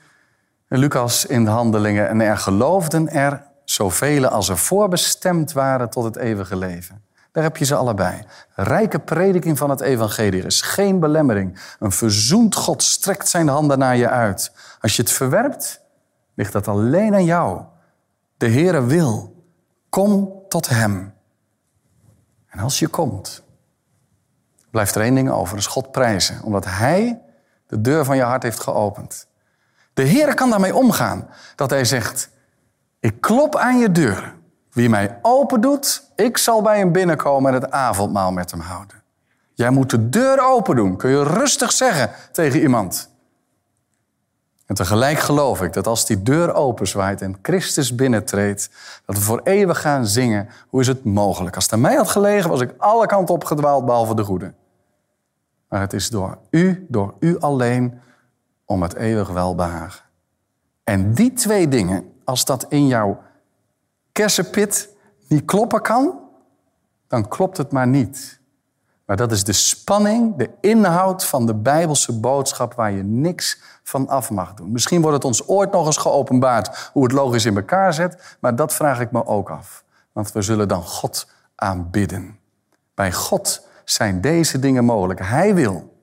Lucas 0.67 1.25
in 1.25 1.45
de 1.45 1.49
handelingen... 1.49 2.09
en 2.09 2.21
er 2.21 2.37
geloofden 2.37 3.09
er 3.09 3.45
zoveel 3.63 4.27
als 4.27 4.49
er 4.49 4.57
voorbestemd 4.57 5.51
waren 5.51 5.89
tot 5.89 6.03
het 6.03 6.15
eeuwige 6.15 6.55
leven. 6.55 7.05
Daar 7.31 7.43
heb 7.43 7.57
je 7.57 7.65
ze 7.65 7.75
allebei. 7.75 8.23
Rijke 8.55 8.99
prediking 8.99 9.57
van 9.57 9.69
het 9.69 9.81
evangelie. 9.81 10.39
Er 10.39 10.45
is 10.45 10.61
geen 10.61 10.99
belemmering. 10.99 11.59
Een 11.79 11.91
verzoend 11.91 12.55
God 12.55 12.83
strekt 12.83 13.27
zijn 13.27 13.47
handen 13.47 13.79
naar 13.79 13.95
je 13.95 14.09
uit. 14.09 14.51
Als 14.79 14.95
je 14.95 15.01
het 15.01 15.11
verwerpt, 15.11 15.81
ligt 16.33 16.53
dat 16.53 16.67
alleen 16.67 17.13
aan 17.13 17.25
jou. 17.25 17.61
De 18.37 18.49
Heere 18.49 18.85
wil. 18.85 19.43
Kom 19.89 20.43
tot 20.47 20.69
Hem. 20.69 21.13
En 22.47 22.59
als 22.59 22.79
je 22.79 22.87
komt, 22.87 23.43
blijft 24.71 24.95
er 24.95 25.01
één 25.01 25.15
ding 25.15 25.29
over, 25.31 25.57
is 25.57 25.67
God 25.67 25.91
prijzen. 25.91 26.43
Omdat 26.43 26.65
Hij 26.65 27.21
de 27.67 27.81
deur 27.81 28.05
van 28.05 28.15
je 28.15 28.23
hart 28.23 28.43
heeft 28.43 28.59
geopend. 28.59 29.26
De 29.97 30.07
Heere 30.07 30.33
kan 30.33 30.49
daarmee 30.49 30.75
omgaan. 30.75 31.27
Dat 31.55 31.69
Hij 31.69 31.85
zegt, 31.85 32.29
ik 32.99 33.21
klop 33.21 33.55
aan 33.55 33.77
je 33.77 33.91
deur. 33.91 34.35
Wie 34.71 34.89
mij 34.89 35.19
open 35.21 35.61
doet, 35.61 36.11
ik 36.15 36.37
zal 36.37 36.61
bij 36.61 36.77
hem 36.77 36.91
binnenkomen 36.91 37.53
en 37.53 37.61
het 37.61 37.71
avondmaal 37.71 38.31
met 38.31 38.51
hem 38.51 38.59
houden. 38.59 39.01
Jij 39.53 39.69
moet 39.69 39.89
de 39.89 40.09
deur 40.09 40.39
open 40.39 40.75
doen, 40.75 40.97
kun 40.97 41.09
je 41.09 41.23
rustig 41.23 41.71
zeggen 41.71 42.11
tegen 42.31 42.59
iemand. 42.59 43.09
En 44.65 44.75
tegelijk 44.75 45.19
geloof 45.19 45.61
ik 45.61 45.73
dat 45.73 45.87
als 45.87 46.05
die 46.05 46.23
deur 46.23 46.53
openzwaait 46.53 47.21
en 47.21 47.39
Christus 47.41 47.95
binnentreedt, 47.95 48.69
dat 49.05 49.15
we 49.15 49.21
voor 49.21 49.41
eeuwig 49.43 49.81
gaan 49.81 50.07
zingen. 50.07 50.49
Hoe 50.69 50.81
is 50.81 50.87
het 50.87 51.03
mogelijk? 51.03 51.55
Als 51.55 51.63
het 51.63 51.73
aan 51.73 51.81
mij 51.81 51.95
had 51.95 52.09
gelegen, 52.09 52.49
was 52.49 52.61
ik 52.61 52.73
alle 52.77 53.05
kanten 53.05 53.35
opgedwaald 53.35 53.85
behalve 53.85 54.15
de 54.15 54.23
goede. 54.23 54.53
Maar 55.69 55.79
het 55.79 55.93
is 55.93 56.09
door 56.09 56.37
u, 56.49 56.85
door 56.89 57.13
u 57.19 57.39
alleen, 57.39 58.01
om 58.67 58.81
het 58.81 58.95
eeuwig 58.95 59.29
welbehagen. 59.29 60.03
En 60.83 61.13
die 61.13 61.33
twee 61.33 61.67
dingen, 61.67 62.13
als 62.23 62.45
dat 62.45 62.65
in 62.69 62.87
jouw 62.87 63.21
kersenpit 64.11 64.89
niet 65.27 65.45
kloppen 65.45 65.81
kan, 65.81 66.19
dan 67.07 67.27
klopt 67.27 67.57
het 67.57 67.71
maar 67.71 67.87
niet. 67.87 68.39
Maar 69.05 69.17
dat 69.17 69.31
is 69.31 69.43
de 69.43 69.53
spanning, 69.53 70.35
de 70.35 70.49
inhoud 70.61 71.25
van 71.25 71.45
de 71.45 71.55
Bijbelse 71.55 72.19
boodschap 72.19 72.73
waar 72.73 72.91
je 72.91 73.03
niks 73.03 73.61
van 73.83 74.07
af 74.07 74.29
mag 74.29 74.53
doen. 74.53 74.71
Misschien 74.71 75.01
wordt 75.01 75.15
het 75.15 75.25
ons 75.25 75.47
ooit 75.47 75.71
nog 75.71 75.85
eens 75.85 75.97
geopenbaard 75.97 76.89
hoe 76.93 77.03
het 77.03 77.11
logisch 77.11 77.45
in 77.45 77.55
elkaar 77.55 77.93
zet, 77.93 78.37
maar 78.39 78.55
dat 78.55 78.73
vraag 78.73 78.99
ik 78.99 79.11
me 79.11 79.25
ook 79.25 79.49
af. 79.49 79.83
Want 80.11 80.31
we 80.31 80.41
zullen 80.41 80.67
dan 80.67 80.83
God 80.83 81.27
aanbidden. 81.55 82.39
Bij 82.93 83.11
God 83.11 83.67
zijn 83.85 84.21
deze 84.21 84.59
dingen 84.59 84.85
mogelijk. 84.85 85.19
Hij 85.19 85.55
wil 85.55 85.96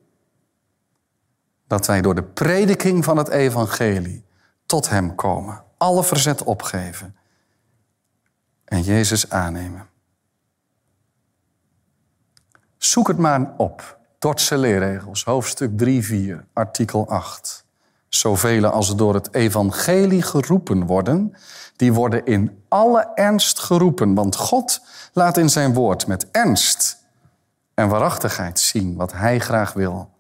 dat 1.67 1.87
wij 1.87 2.01
door 2.01 2.15
de 2.15 2.23
prediking 2.23 3.05
van 3.05 3.17
het 3.17 3.29
evangelie 3.29 4.25
tot 4.67 4.89
Hem 4.89 5.15
komen. 5.15 5.63
Alle 5.77 6.05
verzet 6.05 6.43
opgeven 6.43 7.17
en 8.65 8.83
Jezus 8.83 9.31
aannemen. 9.31 9.89
Zoek 12.77 13.09
het 13.09 13.19
maar 13.19 13.55
op. 13.57 13.99
Dordtse 14.19 14.59
leerregels, 14.59 15.25
hoofdstuk 15.25 15.79
3, 15.79 16.05
4, 16.05 16.47
artikel 16.53 17.09
8. 17.09 17.65
Zoveel 18.09 18.67
als 18.67 18.97
door 18.97 19.15
het 19.15 19.35
evangelie 19.35 20.23
geroepen 20.23 20.87
worden, 20.87 21.35
die 21.77 21.93
worden 21.93 22.25
in 22.25 22.65
alle 22.69 23.11
ernst 23.15 23.59
geroepen. 23.59 24.15
Want 24.15 24.37
God 24.37 24.81
laat 25.13 25.37
in 25.37 25.51
zijn 25.51 25.75
woord 25.75 26.07
met 26.07 26.31
ernst 26.31 26.99
en 27.75 27.89
waarachtigheid 27.89 28.61
zien 28.61 28.97
wat 28.97 29.13
hij 29.13 29.39
graag 29.39 29.73
wil. 29.73 30.14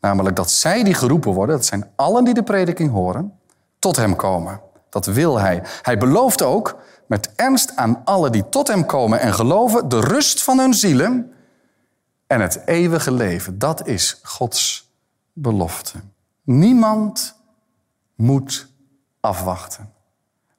Namelijk 0.00 0.36
dat 0.36 0.50
zij 0.50 0.82
die 0.82 0.94
geroepen 0.94 1.32
worden, 1.32 1.56
dat 1.56 1.66
zijn 1.66 1.90
allen 1.96 2.24
die 2.24 2.34
de 2.34 2.42
prediking 2.42 2.90
horen, 2.90 3.38
tot 3.78 3.96
hem 3.96 4.16
komen. 4.16 4.60
Dat 4.88 5.06
wil 5.06 5.38
hij. 5.38 5.62
Hij 5.82 5.98
belooft 5.98 6.42
ook 6.42 6.76
met 7.06 7.34
ernst 7.34 7.76
aan 7.76 8.04
allen 8.04 8.32
die 8.32 8.48
tot 8.48 8.68
hem 8.68 8.86
komen 8.86 9.20
en 9.20 9.34
geloven 9.34 9.88
de 9.88 10.00
rust 10.00 10.42
van 10.42 10.58
hun 10.58 10.74
zielen 10.74 11.32
en 12.26 12.40
het 12.40 12.62
eeuwige 12.66 13.12
leven. 13.12 13.58
Dat 13.58 13.86
is 13.86 14.20
Gods 14.22 14.92
belofte. 15.32 15.98
Niemand 16.42 17.34
moet 18.14 18.68
afwachten. 19.20 19.92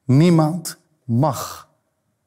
Niemand 0.04 0.78
mag 1.04 1.69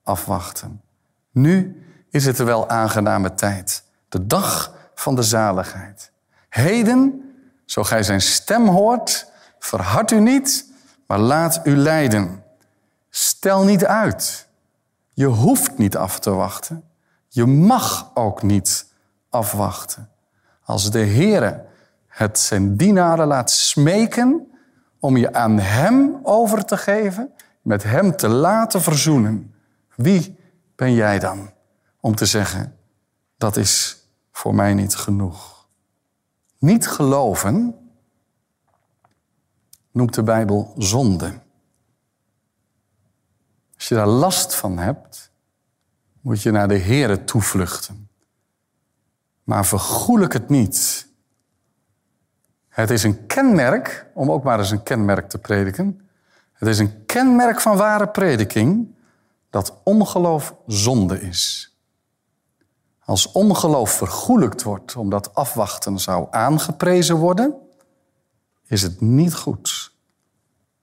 afwachten. 0.02 0.82
Nu 1.30 1.82
is 2.10 2.24
het 2.26 2.38
er 2.38 2.44
wel 2.44 2.68
aangename 2.68 3.34
tijd. 3.34 3.84
De 4.08 4.26
dag 4.26 4.74
van 4.94 5.14
de 5.14 5.22
zaligheid. 5.22 6.11
Heden, 6.52 7.32
zo 7.64 7.82
gij 7.82 8.02
zijn 8.02 8.20
stem 8.20 8.68
hoort, 8.68 9.26
verhard 9.58 10.10
u 10.10 10.20
niet, 10.20 10.66
maar 11.06 11.18
laat 11.18 11.60
u 11.64 11.76
leiden. 11.76 12.44
Stel 13.10 13.64
niet 13.64 13.84
uit. 13.84 14.48
Je 15.12 15.26
hoeft 15.26 15.78
niet 15.78 15.96
af 15.96 16.18
te 16.18 16.30
wachten. 16.30 16.84
Je 17.28 17.46
mag 17.46 18.10
ook 18.14 18.42
niet 18.42 18.86
afwachten. 19.30 20.10
Als 20.64 20.90
de 20.90 21.06
Heere 21.06 21.64
het 22.06 22.38
zijn 22.38 22.76
dienaren 22.76 23.26
laat 23.26 23.50
smeken 23.50 24.52
om 25.00 25.16
je 25.16 25.32
aan 25.32 25.58
Hem 25.58 26.20
over 26.22 26.64
te 26.64 26.76
geven, 26.76 27.32
met 27.62 27.82
Hem 27.82 28.16
te 28.16 28.28
laten 28.28 28.82
verzoenen, 28.82 29.54
wie 29.94 30.38
ben 30.76 30.94
jij 30.94 31.18
dan 31.18 31.50
om 32.00 32.14
te 32.14 32.26
zeggen, 32.26 32.76
dat 33.36 33.56
is 33.56 34.04
voor 34.32 34.54
mij 34.54 34.74
niet 34.74 34.94
genoeg? 34.94 35.61
Niet 36.62 36.88
geloven 36.88 37.74
noemt 39.90 40.14
de 40.14 40.22
Bijbel 40.22 40.74
zonde. 40.76 41.32
Als 43.74 43.88
je 43.88 43.94
daar 43.94 44.06
last 44.06 44.54
van 44.54 44.78
hebt, 44.78 45.30
moet 46.20 46.42
je 46.42 46.50
naar 46.50 46.68
de 46.68 46.78
Heere 46.78 47.24
toevluchten. 47.24 48.08
Maar 49.44 49.66
vergoelijk 49.66 50.32
het 50.32 50.48
niet. 50.48 51.08
Het 52.68 52.90
is 52.90 53.02
een 53.02 53.26
kenmerk, 53.26 54.06
om 54.14 54.30
ook 54.30 54.42
maar 54.42 54.58
eens 54.58 54.70
een 54.70 54.82
kenmerk 54.82 55.28
te 55.28 55.38
prediken. 55.38 56.08
Het 56.52 56.68
is 56.68 56.78
een 56.78 57.06
kenmerk 57.06 57.60
van 57.60 57.76
ware 57.76 58.08
prediking 58.08 58.94
dat 59.50 59.80
ongeloof 59.82 60.56
zonde 60.66 61.20
is. 61.20 61.71
Als 63.04 63.32
ongeloof 63.32 63.90
vergoelijkt 63.90 64.62
wordt 64.62 64.96
omdat 64.96 65.34
afwachten 65.34 65.98
zou 65.98 66.26
aangeprezen 66.30 67.16
worden, 67.16 67.54
is 68.66 68.82
het 68.82 69.00
niet 69.00 69.34
goed. 69.34 69.92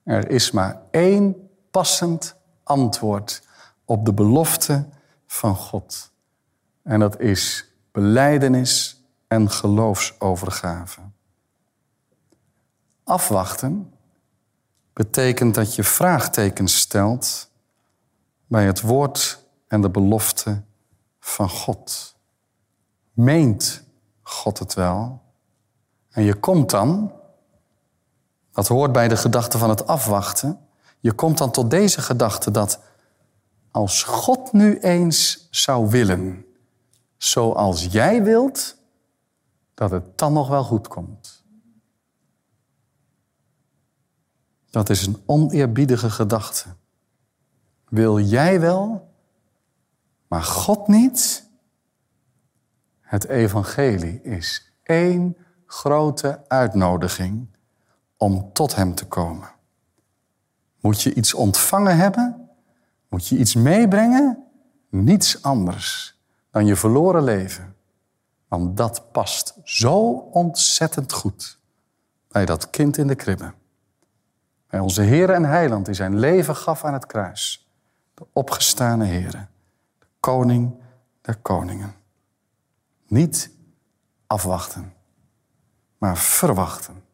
Er 0.02 0.30
is 0.30 0.50
maar 0.50 0.82
één 0.90 1.48
passend 1.70 2.36
antwoord 2.62 3.42
op 3.84 4.04
de 4.04 4.12
belofte 4.12 4.88
van 5.26 5.56
God. 5.56 6.12
En 6.82 7.00
dat 7.00 7.20
is 7.20 7.72
beleidenis 7.92 9.04
en 9.28 9.50
geloofsovergave. 9.50 11.00
Afwachten 13.04 13.92
betekent 14.92 15.54
dat 15.54 15.74
je 15.74 15.84
vraagtekens 15.84 16.78
stelt 16.78 17.50
bij 18.46 18.66
het 18.66 18.80
woord 18.80 19.44
en 19.68 19.80
de 19.80 19.90
belofte 19.90 20.62
van 21.20 21.48
God. 21.48 22.16
Meent 23.12 23.82
God 24.22 24.58
het 24.58 24.74
wel? 24.74 25.22
En 26.10 26.22
je 26.22 26.34
komt 26.34 26.70
dan, 26.70 27.12
dat 28.52 28.68
hoort 28.68 28.92
bij 28.92 29.08
de 29.08 29.16
gedachte 29.16 29.58
van 29.58 29.68
het 29.68 29.86
afwachten, 29.86 30.68
je 31.00 31.12
komt 31.12 31.38
dan 31.38 31.50
tot 31.50 31.70
deze 31.70 32.00
gedachte 32.00 32.50
dat 32.50 32.80
als 33.70 34.02
God 34.02 34.52
nu 34.52 34.78
eens 34.78 35.48
zou 35.50 35.88
willen, 35.88 36.44
zoals 37.16 37.84
jij 37.84 38.24
wilt, 38.24 38.76
dat 39.74 39.90
het 39.90 40.18
dan 40.18 40.32
nog 40.32 40.48
wel 40.48 40.64
goed 40.64 40.88
komt. 40.88 41.44
Dat 44.70 44.90
is 44.90 45.06
een 45.06 45.22
oneerbiedige 45.26 46.10
gedachte. 46.10 46.68
Wil 47.88 48.18
jij 48.20 48.60
wel, 48.60 49.09
maar 50.30 50.42
God 50.42 50.88
niet? 50.88 51.48
Het 53.00 53.26
evangelie 53.26 54.22
is 54.22 54.72
één 54.82 55.36
grote 55.66 56.44
uitnodiging 56.48 57.48
om 58.16 58.52
tot 58.52 58.74
Hem 58.74 58.94
te 58.94 59.06
komen. 59.06 59.48
Moet 60.80 61.02
je 61.02 61.14
iets 61.14 61.34
ontvangen 61.34 61.96
hebben? 61.96 62.48
Moet 63.08 63.26
je 63.26 63.36
iets 63.36 63.54
meebrengen? 63.54 64.44
Niets 64.88 65.42
anders 65.42 66.18
dan 66.50 66.66
je 66.66 66.76
verloren 66.76 67.24
leven. 67.24 67.76
Want 68.48 68.76
dat 68.76 69.12
past 69.12 69.54
zo 69.64 70.10
ontzettend 70.12 71.12
goed 71.12 71.58
bij 72.28 72.44
dat 72.44 72.70
kind 72.70 72.96
in 72.96 73.06
de 73.06 73.14
kribbe. 73.14 73.52
Bij 74.66 74.80
onze 74.80 75.02
Heer 75.02 75.30
en 75.30 75.44
Heiland 75.44 75.86
die 75.86 75.94
zijn 75.94 76.18
leven 76.18 76.56
gaf 76.56 76.84
aan 76.84 76.92
het 76.92 77.06
kruis. 77.06 77.70
De 78.14 78.26
opgestane 78.32 79.04
Heer, 79.04 79.30
de 79.30 79.49
koning 80.20 80.74
der 81.20 81.36
koningen. 81.36 81.94
Niet 83.06 83.50
afwachten, 84.26 84.94
maar 85.98 86.16
verwachten. 86.16 87.04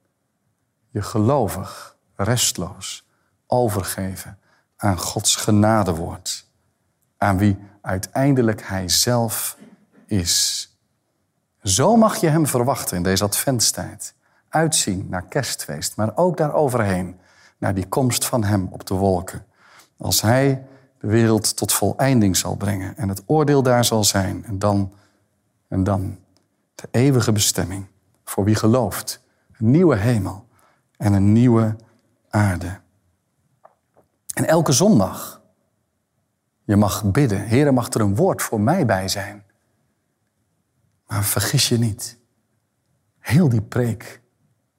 Je 0.88 1.02
gelovig, 1.02 1.96
restloos 2.14 3.06
overgeven 3.46 4.38
aan 4.76 4.98
Gods 4.98 5.36
genadewoord. 5.36 6.46
Aan 7.18 7.38
wie 7.38 7.58
uiteindelijk 7.80 8.62
Hij 8.62 8.88
zelf 8.88 9.56
is. 10.06 10.68
Zo 11.62 11.96
mag 11.96 12.16
je 12.16 12.28
Hem 12.28 12.46
verwachten 12.46 12.96
in 12.96 13.02
deze 13.02 13.24
adventstijd. 13.24 14.14
Uitzien 14.48 15.06
naar 15.08 15.24
kerstfeest, 15.24 15.96
maar 15.96 16.16
ook 16.16 16.36
daaroverheen. 16.36 17.20
Naar 17.58 17.74
die 17.74 17.88
komst 17.88 18.24
van 18.24 18.44
Hem 18.44 18.68
op 18.70 18.86
de 18.86 18.94
wolken. 18.94 19.46
Als 19.96 20.20
Hij 20.20 20.66
de 20.98 21.06
wereld 21.06 21.56
tot 21.56 21.72
voleinding 21.72 22.36
zal 22.36 22.56
brengen 22.56 22.96
en 22.96 23.08
het 23.08 23.22
oordeel 23.26 23.62
daar 23.62 23.84
zal 23.84 24.04
zijn. 24.04 24.44
En 24.44 24.58
dan, 24.58 24.92
en 25.68 25.84
dan 25.84 26.18
de 26.74 26.88
eeuwige 26.90 27.32
bestemming 27.32 27.86
voor 28.24 28.44
wie 28.44 28.54
gelooft. 28.54 29.22
Een 29.58 29.70
nieuwe 29.70 29.96
hemel 29.96 30.46
en 30.96 31.12
een 31.12 31.32
nieuwe 31.32 31.76
aarde. 32.28 32.80
En 34.34 34.46
elke 34.46 34.72
zondag, 34.72 35.42
je 36.64 36.76
mag 36.76 37.10
bidden, 37.10 37.40
Heer, 37.40 37.74
mag 37.74 37.92
er 37.92 38.00
een 38.00 38.16
woord 38.16 38.42
voor 38.42 38.60
mij 38.60 38.86
bij 38.86 39.08
zijn. 39.08 39.44
Maar 41.06 41.24
vergis 41.24 41.68
je 41.68 41.78
niet, 41.78 42.18
heel 43.18 43.48
die 43.48 43.62
preek 43.62 44.20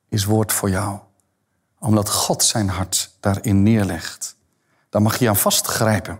is 0.09 0.25
woord 0.25 0.53
voor 0.53 0.69
jou. 0.69 0.99
Omdat 1.79 2.09
God 2.09 2.43
zijn 2.43 2.69
hart 2.69 3.17
daarin 3.19 3.63
neerlegt. 3.63 4.36
Daar 4.97 5.05
mag 5.05 5.17
je 5.17 5.29
aan 5.29 5.35
vastgrijpen. 5.35 6.19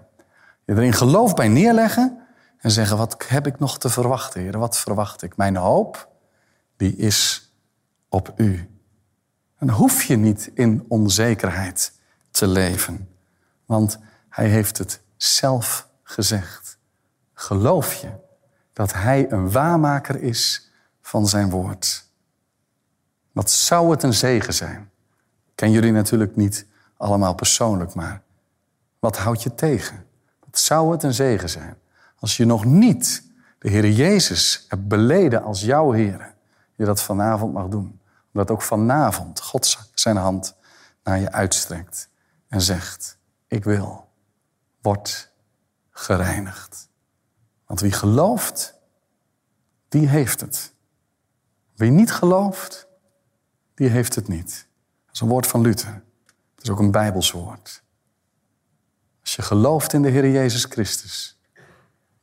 Je 0.66 0.74
erin 0.74 0.94
geloof 0.94 1.34
bij 1.34 1.48
neerleggen 1.48 2.18
en 2.58 2.72
zeggen, 2.72 2.98
wat 2.98 3.26
heb 3.28 3.48
ik 3.48 3.60
nog 3.60 3.80
te 3.80 3.90
verwachten, 3.90 4.42
Heer? 4.42 4.58
Wat 4.58 4.78
verwacht 4.78 5.22
ik? 5.22 5.38
Mijn 5.38 5.56
hoop, 5.56 6.10
die 6.76 6.96
is 6.96 7.52
op 8.10 8.34
u. 8.36 8.70
En 9.58 9.70
hoef 9.70 10.04
je 10.04 10.16
niet 10.16 10.52
in 10.54 10.86
onzekerheid 10.88 11.92
te 12.32 12.48
leven. 12.48 13.10
Want 13.66 14.00
hij 14.30 14.48
heeft 14.48 14.78
het 14.78 15.02
zelf 15.16 15.88
gezegd. 16.04 16.78
Geloof 17.34 17.94
je 17.94 18.10
dat 18.74 18.94
hij 18.94 19.32
een 19.32 19.52
waarmaker 19.52 20.22
is 20.22 20.72
van 21.02 21.28
zijn 21.28 21.50
woord? 21.50 22.10
Wat 23.32 23.52
zou 23.52 23.92
het 23.92 24.04
een 24.04 24.14
zegen 24.14 24.54
zijn? 24.54 24.90
Ken 25.56 25.72
jullie 25.72 25.92
natuurlijk 25.92 26.36
niet 26.36 26.66
allemaal 26.98 27.36
persoonlijk, 27.36 27.94
maar 27.94 28.26
wat 29.08 29.18
houdt 29.18 29.44
je 29.44 29.56
tegen? 29.56 30.06
Wat 30.40 30.60
zou 30.60 30.92
het 30.92 31.04
een 31.04 31.14
zegen 31.14 31.50
zijn 31.50 31.78
als 32.20 32.38
je 32.38 32.46
nog 32.46 32.66
niet 32.66 33.24
de 33.60 33.70
Heer 33.70 33.90
Jezus 33.90 34.66
hebt 34.68 34.88
beleden 34.88 35.44
als 35.44 35.62
jouw 35.62 35.92
Heer, 35.92 36.36
je 36.76 36.86
dat 36.86 37.02
vanavond 37.02 37.54
mag 37.54 37.68
doen. 37.68 38.02
Omdat 38.34 38.52
ook 38.52 38.62
vanavond 38.62 39.42
God 39.42 39.90
zijn 39.94 40.16
hand 40.18 40.56
naar 41.04 41.20
je 41.20 41.32
uitstrekt 41.32 42.10
en 42.48 42.62
zegt, 42.62 43.18
ik 43.48 43.64
wil, 43.64 44.10
word 44.82 45.32
gereinigd. 45.90 46.90
Want 47.66 47.80
wie 47.80 47.92
gelooft, 47.92 48.74
die 49.88 50.08
heeft 50.08 50.42
het. 50.42 50.74
Wie 51.76 51.92
niet 51.92 52.12
gelooft, 52.12 52.88
die 53.74 53.90
heeft 53.90 54.16
het 54.16 54.28
niet. 54.28 54.68
Dat 55.06 55.16
is 55.16 55.22
een 55.22 55.28
woord 55.28 55.48
van 55.48 55.62
Luther. 55.62 56.04
Het 56.56 56.64
is 56.64 56.70
ook 56.70 56.80
een 56.80 56.92
Bijbels 56.92 57.32
woord. 57.32 57.86
Als 59.28 59.36
je 59.36 59.42
gelooft 59.42 59.94
in 59.94 60.02
de 60.02 60.10
Heer 60.10 60.32
Jezus 60.32 60.64
Christus, 60.64 61.40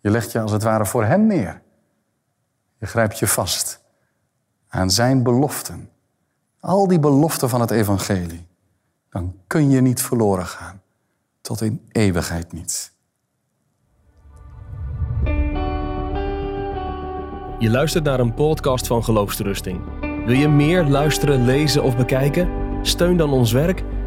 je 0.01 0.11
legt 0.11 0.33
je 0.33 0.41
als 0.41 0.53
het 0.53 0.63
ware 0.63 0.87
voor 0.87 1.05
Hem 1.05 1.27
neer. 1.27 1.63
Je 2.79 2.87
grijpt 2.87 3.19
je 3.19 3.27
vast 3.27 3.81
aan 4.69 4.91
Zijn 4.91 5.23
beloften. 5.23 5.91
Al 6.61 6.89
die 6.89 6.99
beloften 6.99 7.49
van 7.49 7.61
het 7.61 7.71
Evangelie. 7.71 8.47
Dan 9.11 9.37
kun 9.47 9.71
je 9.71 9.81
niet 9.81 10.03
verloren 10.03 10.47
gaan. 10.47 10.83
Tot 11.41 11.61
in 11.61 11.89
eeuwigheid 11.93 12.53
niet. 12.53 12.93
Je 17.59 17.71
luistert 17.71 18.05
naar 18.05 18.21
een 18.21 18.35
podcast 18.35 18.87
van 18.87 19.05
Geloofsterusting. 19.05 19.81
Wil 20.01 20.37
je 20.37 20.49
meer 20.49 20.85
luisteren, 20.85 21.45
lezen 21.45 21.83
of 21.83 21.97
bekijken? 21.97 22.49
Steun 22.83 23.17
dan 23.17 23.31
ons 23.31 23.53
werk 23.53 23.83